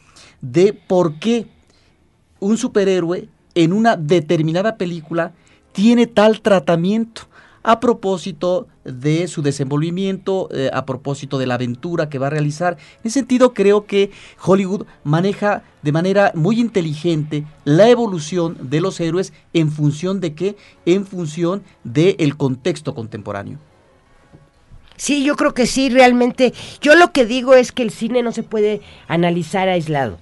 de 0.42 0.74
por 0.74 1.20
qué 1.20 1.46
un 2.40 2.58
superhéroe 2.58 3.30
en 3.54 3.74
una 3.74 3.96
determinada 3.96 4.76
película 4.76 5.34
tiene 5.72 6.08
tal 6.08 6.42
tratamiento 6.42 7.30
a 7.64 7.80
propósito 7.80 8.68
de 8.84 9.28
su 9.28 9.42
desenvolvimiento, 9.42 10.50
eh, 10.52 10.70
a 10.74 10.86
propósito 10.86 11.38
de 11.38 11.48
la 11.48 11.56
aventura 11.56 12.10
que 12.10 12.20
va 12.20 12.28
a 12.28 12.32
realizar. 12.32 12.78
En 13.04 13.08
ese 13.08 13.20
sentido, 13.20 13.54
creo 13.54 13.86
que 13.86 14.12
Hollywood 14.44 14.86
maneja 15.04 15.64
de 15.82 15.92
manera 15.92 16.32
muy 16.36 16.60
inteligente 16.60 17.46
la 17.66 17.90
evolución 17.90 18.58
de 18.70 18.82
los 18.82 19.00
héroes 19.00 19.34
en 19.54 19.72
función 19.72 20.20
de 20.20 20.34
qué? 20.34 20.56
En 20.86 21.06
función 21.06 21.64
del 21.84 22.38
contexto 22.38 22.96
contemporáneo. 22.96 23.58
Sí, 24.98 25.24
yo 25.24 25.36
creo 25.36 25.54
que 25.54 25.66
sí, 25.66 25.90
realmente. 25.90 26.54
Yo 26.82 26.96
lo 26.96 27.14
que 27.14 27.26
digo 27.26 27.54
es 27.54 27.72
que 27.72 27.84
el 27.84 27.92
cine 27.92 28.22
no 28.22 28.34
se 28.34 28.44
puede 28.44 28.82
analizar 29.08 29.70
aislado 29.70 30.18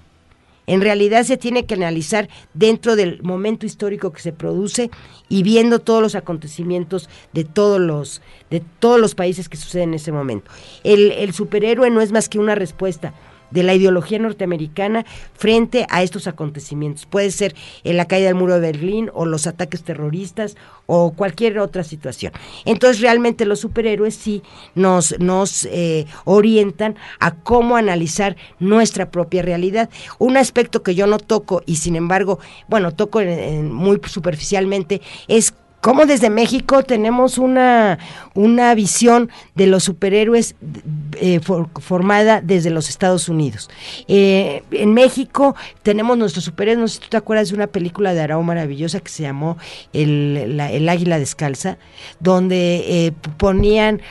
en 0.68 0.82
realidad 0.82 1.24
se 1.24 1.38
tiene 1.38 1.66
que 1.66 1.74
analizar 1.74 2.30
dentro 2.54 2.96
del 2.96 3.24
momento 3.24 3.66
histórico 3.66 4.12
que 4.12 4.22
se 4.22 4.34
produce 4.34 4.92
y 5.30 5.42
viendo 5.44 5.80
todos 5.80 6.02
los 6.02 6.16
acontecimientos 6.16 7.10
de 7.34 7.46
todos 7.46 7.80
los, 7.80 8.22
de 8.50 8.62
todos 8.80 9.00
los 9.00 9.16
países 9.16 9.50
que 9.50 9.58
suceden 9.58 9.90
en 9.90 9.96
ese 9.96 10.12
momento. 10.12 10.52
El, 10.84 11.12
el 11.14 11.34
superhéroe 11.34 11.90
no 11.90 12.02
es 12.02 12.12
más 12.12 12.30
que 12.30 12.38
una 12.38 12.54
respuesta 12.54 13.14
de 13.52 13.64
la 13.64 13.74
ideología 13.74 14.20
norteamericana 14.20 15.06
frente 15.34 15.86
a 15.90 16.04
estos 16.04 16.28
acontecimientos. 16.28 17.06
Puede 17.06 17.32
ser 17.32 17.56
en 17.84 17.98
la 17.98 18.06
caída 18.06 18.28
del 18.28 18.36
muro 18.36 18.56
de 18.56 18.60
Berlín 18.60 19.12
o 19.14 19.26
los 19.26 19.48
ataques 19.48 19.84
terroristas 19.84 20.56
o 20.86 21.12
cualquier 21.12 21.60
otra 21.60 21.84
situación. 21.84 22.34
Entonces 22.66 23.02
realmente 23.02 23.46
los 23.46 23.60
superhéroes 23.60 24.16
sí 24.16 24.42
nos, 24.76 25.20
nos 25.20 25.66
eh, 25.66 26.06
orientan 26.26 26.96
a 27.20 27.36
cómo 27.36 27.76
analizar 27.76 28.38
nuestra 28.60 29.12
propia 29.12 29.42
realidad. 29.42 29.90
Un 30.18 30.38
aspecto 30.38 30.84
que 30.84 30.96
yo 30.96 31.08
no 31.08 31.20
toco 31.20 31.62
y 31.66 31.78
sin 31.78 31.96
embargo, 31.96 32.40
bueno, 32.68 32.94
toco 32.94 33.22
muy 33.22 34.00
superficialmente 34.06 35.02
es 35.28 35.54
cómo 35.82 36.06
desde 36.06 36.30
México 36.30 36.84
tenemos 36.84 37.38
una, 37.38 38.00
una 38.34 38.74
visión 38.76 39.30
de 39.56 39.68
los 39.68 39.84
superhéroes 39.84 40.56
eh, 41.20 41.40
formada 41.40 42.42
desde 42.42 42.70
los 42.70 42.90
Estados 42.90 43.30
Unidos. 43.30 43.70
Eh, 44.08 44.64
en 44.72 44.94
México 44.94 45.56
tenemos 45.84 46.18
nuestros 46.18 46.46
superhéroes, 46.46 46.80
no 46.80 46.88
sé 46.88 46.96
si 46.96 47.00
tú 47.02 47.08
te 47.10 47.18
acuerdas 47.18 47.50
de 47.50 47.56
una 47.56 47.68
película 47.68 48.14
de 48.14 48.22
Arau 48.22 48.44
maravillosa 48.44 49.00
que 49.00 49.10
se 49.10 49.24
llamó 49.24 49.58
El, 49.94 50.60
Águila 50.90 51.20
Descalza, 51.20 51.78
donde 52.20 52.84
eh, 52.88 53.14
ponían 53.38 54.02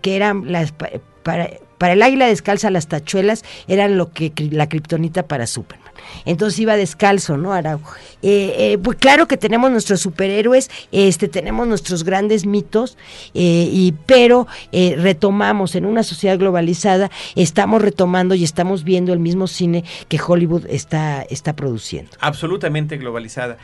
que 0.00 0.16
eran 0.16 0.50
las... 0.52 0.72
Para, 0.72 1.50
para 1.78 1.92
el 1.92 2.02
águila 2.02 2.26
descalza 2.26 2.70
las 2.70 2.86
tachuelas 2.86 3.44
eran 3.68 3.98
lo 3.98 4.10
que 4.10 4.32
la 4.50 4.68
kriptonita 4.68 5.26
para 5.26 5.46
Superman 5.46 5.85
entonces 6.24 6.58
iba 6.60 6.76
descalzo, 6.76 7.36
¿no? 7.36 7.52
Araujo. 7.52 7.94
Eh, 8.22 8.54
eh, 8.58 8.78
pues 8.78 8.98
claro 8.98 9.26
que 9.26 9.36
tenemos 9.36 9.70
nuestros 9.70 10.00
superhéroes, 10.00 10.70
este, 10.92 11.28
tenemos 11.28 11.66
nuestros 11.66 12.04
grandes 12.04 12.46
mitos, 12.46 12.96
eh, 13.34 13.68
y, 13.70 13.94
pero 14.06 14.46
retomamos 14.72 15.74
en 15.74 15.86
una 15.86 16.02
sociedad 16.02 16.38
globalizada, 16.38 17.10
estamos 17.34 17.82
retomando 17.82 18.34
y 18.34 18.44
estamos 18.44 18.84
viendo 18.84 19.12
el 19.12 19.18
mismo 19.18 19.46
cine 19.46 19.84
que 20.08 20.18
Hollywood 20.24 20.66
está, 20.68 21.22
está 21.22 21.54
produciendo. 21.54 22.10
Absolutamente 22.20 22.96
globalizada. 22.96 23.58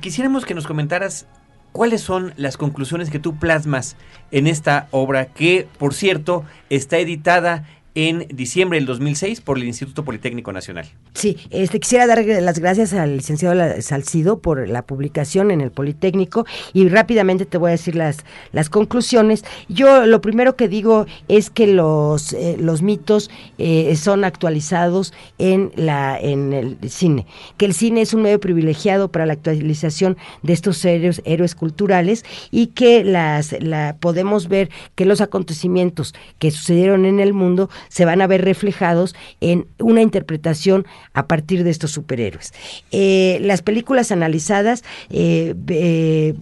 quisiéramos 0.00 0.44
que 0.44 0.54
nos 0.54 0.66
comentaras 0.66 1.26
¿Cuáles 1.72 2.00
son 2.00 2.34
las 2.36 2.56
conclusiones 2.56 3.10
que 3.10 3.20
tú 3.20 3.36
plasmas 3.36 3.96
en 4.32 4.48
esta 4.48 4.88
obra 4.90 5.26
que, 5.26 5.68
por 5.78 5.94
cierto, 5.94 6.44
está 6.68 6.98
editada 6.98 7.64
en 8.08 8.26
diciembre 8.32 8.78
del 8.78 8.86
2006 8.86 9.40
por 9.40 9.58
el 9.58 9.64
Instituto 9.64 10.04
Politécnico 10.04 10.52
Nacional. 10.52 10.86
Sí, 11.14 11.36
este, 11.50 11.80
quisiera 11.80 12.06
dar 12.06 12.24
las 12.24 12.58
gracias 12.58 12.92
al 12.92 13.16
licenciado 13.16 13.80
Salcido 13.82 14.38
por 14.38 14.68
la 14.68 14.82
publicación 14.82 15.50
en 15.50 15.60
el 15.60 15.70
Politécnico 15.70 16.46
y 16.72 16.88
rápidamente 16.88 17.46
te 17.46 17.58
voy 17.58 17.68
a 17.68 17.72
decir 17.72 17.96
las, 17.96 18.18
las 18.52 18.70
conclusiones. 18.70 19.44
Yo 19.68 20.06
lo 20.06 20.20
primero 20.20 20.56
que 20.56 20.68
digo 20.68 21.06
es 21.28 21.50
que 21.50 21.66
los, 21.66 22.32
eh, 22.32 22.56
los 22.58 22.82
mitos 22.82 23.30
eh, 23.58 23.94
son 23.96 24.24
actualizados 24.24 25.12
en, 25.38 25.72
la, 25.76 26.18
en 26.18 26.52
el 26.52 26.78
cine, 26.88 27.26
que 27.56 27.66
el 27.66 27.74
cine 27.74 28.02
es 28.02 28.14
un 28.14 28.22
medio 28.22 28.40
privilegiado 28.40 29.10
para 29.10 29.26
la 29.26 29.34
actualización 29.34 30.16
de 30.42 30.52
estos 30.52 30.84
héroes, 30.84 31.22
héroes 31.24 31.54
culturales 31.54 32.24
y 32.50 32.68
que 32.68 33.04
las, 33.04 33.54
la, 33.60 33.96
podemos 34.00 34.48
ver 34.48 34.70
que 34.94 35.04
los 35.04 35.20
acontecimientos 35.20 36.14
que 36.38 36.50
sucedieron 36.50 37.04
en 37.04 37.20
el 37.20 37.32
mundo 37.32 37.68
se 37.90 38.04
van 38.04 38.22
a 38.22 38.26
ver 38.26 38.42
reflejados 38.44 39.14
en 39.40 39.66
una 39.78 40.00
interpretación 40.00 40.86
a 41.12 41.26
partir 41.26 41.64
de 41.64 41.70
estos 41.70 41.90
superhéroes. 41.90 42.54
Eh, 42.92 43.38
las 43.42 43.60
películas 43.60 44.12
analizadas, 44.12 44.84
eh, 45.10 45.54
eh, 45.68 46.34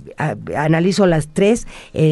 analizo 0.54 1.06
las 1.06 1.28
tres, 1.28 1.66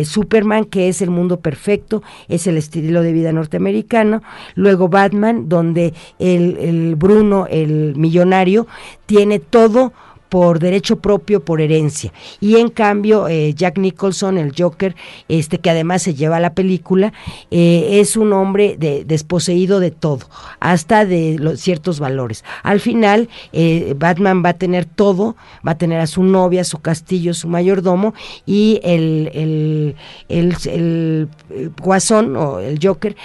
Superman, 0.04 0.64
que 0.64 0.88
es 0.88 1.02
el 1.02 1.10
mundo 1.10 1.40
perfecto, 1.40 2.02
es 2.28 2.46
el 2.46 2.56
estilo 2.56 3.02
de 3.02 3.12
vida 3.12 3.32
norteamericano, 3.32 4.22
luego 4.54 4.88
Batman, 4.88 5.48
donde 5.48 5.92
el 6.18 6.96
Bruno, 6.96 7.46
el 7.48 7.94
millonario, 7.96 8.66
tiene 9.06 9.38
todo 9.38 9.92
por 10.28 10.58
derecho 10.58 10.96
propio, 10.96 11.44
por 11.44 11.60
herencia. 11.60 12.12
Y 12.40 12.56
en 12.56 12.68
cambio, 12.68 13.28
eh, 13.28 13.54
Jack 13.54 13.78
Nicholson, 13.78 14.38
el 14.38 14.52
Joker, 14.56 14.96
este 15.28 15.58
que 15.58 15.70
además 15.70 16.02
se 16.02 16.14
lleva 16.14 16.40
la 16.40 16.54
película, 16.54 17.12
eh, 17.50 18.00
es 18.00 18.16
un 18.16 18.32
hombre 18.32 18.76
de, 18.78 19.04
desposeído 19.04 19.80
de 19.80 19.90
todo, 19.90 20.26
hasta 20.60 21.04
de 21.04 21.36
los, 21.38 21.60
ciertos 21.60 22.00
valores. 22.00 22.44
Al 22.62 22.80
final, 22.80 23.28
eh, 23.52 23.94
Batman 23.96 24.42
va 24.44 24.50
a 24.50 24.54
tener 24.54 24.84
todo, 24.84 25.36
va 25.66 25.72
a 25.72 25.78
tener 25.78 26.00
a 26.00 26.06
su 26.06 26.22
novia, 26.22 26.64
su 26.64 26.78
castillo, 26.78 27.34
su 27.34 27.48
mayordomo, 27.48 28.14
y 28.44 28.80
el, 28.82 29.30
el, 30.28 30.56
el, 30.66 31.28
guasón 31.80 32.36
o 32.36 32.58
el 32.60 32.78
Joker 32.82 33.16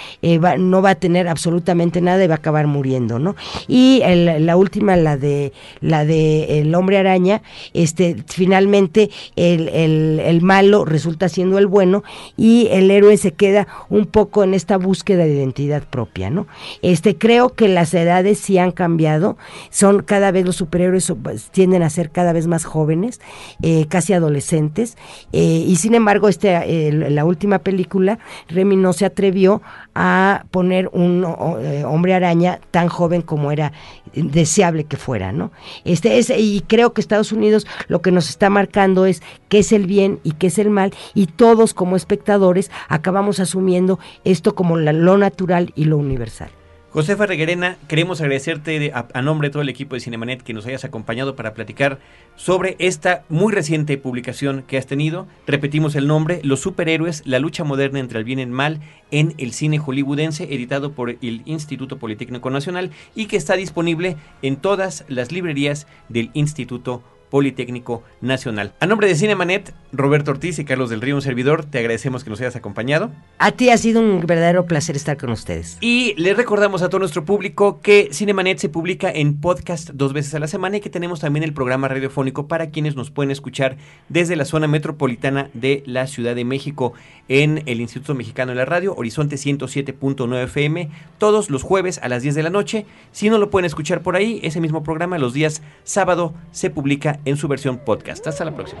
no 0.58 0.82
va 0.82 0.90
a 0.90 0.94
tener 0.94 1.28
absolutamente 1.28 2.00
nada 2.00 2.24
y 2.24 2.26
va 2.26 2.34
a 2.34 2.38
acabar 2.38 2.66
muriendo, 2.66 3.18
¿no? 3.18 3.36
Y 3.68 4.02
la 4.04 4.56
última, 4.56 4.96
la 4.96 5.16
de 5.16 5.52
la 5.80 6.04
de 6.04 6.60
el 6.60 6.74
hombre 6.74 6.91
araña, 6.98 7.42
este, 7.74 8.16
finalmente 8.26 9.10
el, 9.36 9.68
el, 9.68 10.42
malo 10.42 10.84
resulta 10.84 11.28
siendo 11.28 11.58
el 11.58 11.66
bueno 11.66 12.02
y 12.36 12.68
el 12.70 12.90
héroe 12.90 13.16
se 13.16 13.32
queda 13.32 13.68
un 13.88 14.06
poco 14.06 14.44
en 14.44 14.54
esta 14.54 14.76
búsqueda 14.76 15.24
de 15.24 15.34
identidad 15.34 15.82
propia, 15.84 16.30
¿no? 16.30 16.46
Este, 16.82 17.16
creo 17.16 17.50
que 17.50 17.68
las 17.68 17.94
edades 17.94 18.38
sí 18.38 18.58
han 18.58 18.72
cambiado, 18.72 19.36
son 19.70 20.02
cada 20.02 20.30
vez 20.30 20.44
los 20.44 20.56
superhéroes 20.56 21.12
pues, 21.22 21.50
tienden 21.50 21.82
a 21.82 21.90
ser 21.90 22.10
cada 22.10 22.32
vez 22.32 22.46
más 22.46 22.64
jóvenes, 22.64 23.20
eh, 23.62 23.86
casi 23.88 24.12
adolescentes, 24.12 24.96
eh, 25.32 25.64
y 25.66 25.76
sin 25.76 25.94
embargo, 25.94 26.28
este, 26.28 26.92
la 26.92 27.24
última 27.24 27.60
película, 27.60 28.18
Remy 28.48 28.76
no 28.76 28.92
se 28.92 29.04
atrevió 29.04 29.62
a 29.94 30.46
poner 30.50 30.88
un 30.92 31.24
eh, 31.60 31.84
hombre 31.84 32.14
araña 32.14 32.60
tan 32.70 32.88
joven 32.88 33.22
como 33.22 33.52
era 33.52 33.72
deseable 34.14 34.84
que 34.84 34.96
fuera, 34.96 35.32
¿no? 35.32 35.52
Este 35.84 36.18
es, 36.18 36.30
y 36.30 36.64
creo 36.66 36.92
que 36.92 37.00
Estados 37.00 37.32
Unidos 37.32 37.66
lo 37.88 38.02
que 38.02 38.12
nos 38.12 38.28
está 38.28 38.50
marcando 38.50 39.06
es 39.06 39.22
qué 39.48 39.58
es 39.58 39.72
el 39.72 39.86
bien 39.86 40.20
y 40.22 40.32
qué 40.32 40.48
es 40.48 40.58
el 40.58 40.70
mal, 40.70 40.92
y 41.14 41.26
todos 41.26 41.74
como 41.74 41.96
espectadores 41.96 42.70
acabamos 42.88 43.40
asumiendo 43.40 43.98
esto 44.24 44.54
como 44.54 44.76
lo 44.76 45.18
natural 45.18 45.72
y 45.74 45.84
lo 45.84 45.98
universal. 45.98 46.50
Josefa 46.92 47.24
Reguerena, 47.24 47.78
queremos 47.88 48.20
agradecerte 48.20 48.78
de- 48.78 48.92
a, 48.92 49.08
a 49.14 49.22
nombre 49.22 49.48
de 49.48 49.52
todo 49.52 49.62
el 49.62 49.70
equipo 49.70 49.94
de 49.94 50.02
Cinemanet 50.02 50.42
que 50.42 50.52
nos 50.52 50.66
hayas 50.66 50.84
acompañado 50.84 51.34
para 51.36 51.54
platicar 51.54 51.98
sobre 52.36 52.76
esta 52.78 53.24
muy 53.30 53.50
reciente 53.50 53.96
publicación 53.96 54.62
que 54.66 54.76
has 54.76 54.86
tenido. 54.86 55.26
Repetimos 55.46 55.94
el 55.94 56.06
nombre, 56.06 56.40
Los 56.44 56.60
superhéroes, 56.60 57.22
la 57.24 57.38
lucha 57.38 57.64
moderna 57.64 57.98
entre 57.98 58.18
el 58.18 58.26
bien 58.26 58.40
y 58.40 58.42
el 58.42 58.50
mal 58.50 58.80
en 59.10 59.32
el 59.38 59.54
cine 59.54 59.78
hollywoodense, 59.78 60.52
editado 60.54 60.92
por 60.92 61.08
el 61.08 61.40
Instituto 61.46 61.96
Politécnico 61.96 62.50
Nacional 62.50 62.90
y 63.14 63.24
que 63.24 63.38
está 63.38 63.56
disponible 63.56 64.18
en 64.42 64.56
todas 64.56 65.06
las 65.08 65.32
librerías 65.32 65.86
del 66.10 66.30
Instituto 66.34 67.02
Politécnico 67.30 68.02
Nacional. 68.20 68.74
A 68.80 68.86
nombre 68.86 69.08
de 69.08 69.14
Cinemanet, 69.14 69.72
Roberto 69.92 70.30
Ortiz 70.30 70.58
y 70.58 70.64
Carlos 70.64 70.88
del 70.88 71.02
Río, 71.02 71.14
un 71.14 71.22
servidor, 71.22 71.66
te 71.66 71.78
agradecemos 71.78 72.24
que 72.24 72.30
nos 72.30 72.40
hayas 72.40 72.56
acompañado. 72.56 73.10
A 73.38 73.52
ti 73.52 73.68
ha 73.68 73.76
sido 73.76 74.00
un 74.00 74.24
verdadero 74.26 74.64
placer 74.64 74.96
estar 74.96 75.18
con 75.18 75.30
ustedes. 75.30 75.76
Y 75.80 76.14
les 76.16 76.36
recordamos 76.36 76.80
a 76.80 76.88
todo 76.88 77.00
nuestro 77.00 77.24
público 77.24 77.80
que 77.82 78.08
Cinemanet 78.10 78.58
se 78.58 78.70
publica 78.70 79.10
en 79.10 79.38
podcast 79.40 79.90
dos 79.90 80.14
veces 80.14 80.34
a 80.34 80.38
la 80.38 80.46
semana 80.46 80.78
y 80.78 80.80
que 80.80 80.88
tenemos 80.88 81.20
también 81.20 81.42
el 81.42 81.52
programa 81.52 81.88
radiofónico 81.88 82.48
para 82.48 82.70
quienes 82.70 82.96
nos 82.96 83.10
pueden 83.10 83.30
escuchar 83.30 83.76
desde 84.08 84.34
la 84.34 84.46
zona 84.46 84.66
metropolitana 84.66 85.50
de 85.52 85.82
la 85.84 86.06
Ciudad 86.06 86.34
de 86.34 86.44
México 86.44 86.94
en 87.28 87.62
el 87.66 87.80
Instituto 87.80 88.14
Mexicano 88.14 88.52
de 88.52 88.56
la 88.56 88.64
Radio, 88.64 88.94
Horizonte 88.96 89.36
107.9 89.36 90.44
FM, 90.44 90.88
todos 91.18 91.50
los 91.50 91.62
jueves 91.62 91.98
a 92.02 92.08
las 92.08 92.22
10 92.22 92.34
de 92.34 92.42
la 92.42 92.50
noche. 92.50 92.86
Si 93.12 93.28
no 93.28 93.36
lo 93.38 93.50
pueden 93.50 93.66
escuchar 93.66 94.02
por 94.02 94.16
ahí, 94.16 94.40
ese 94.42 94.60
mismo 94.60 94.82
programa 94.82 95.18
los 95.18 95.34
días 95.34 95.62
sábado 95.84 96.32
se 96.50 96.70
publica 96.70 97.20
en 97.26 97.36
su 97.36 97.46
versión 97.46 97.78
podcast. 97.78 98.26
Hasta 98.26 98.44
la 98.44 98.54
próxima. 98.54 98.80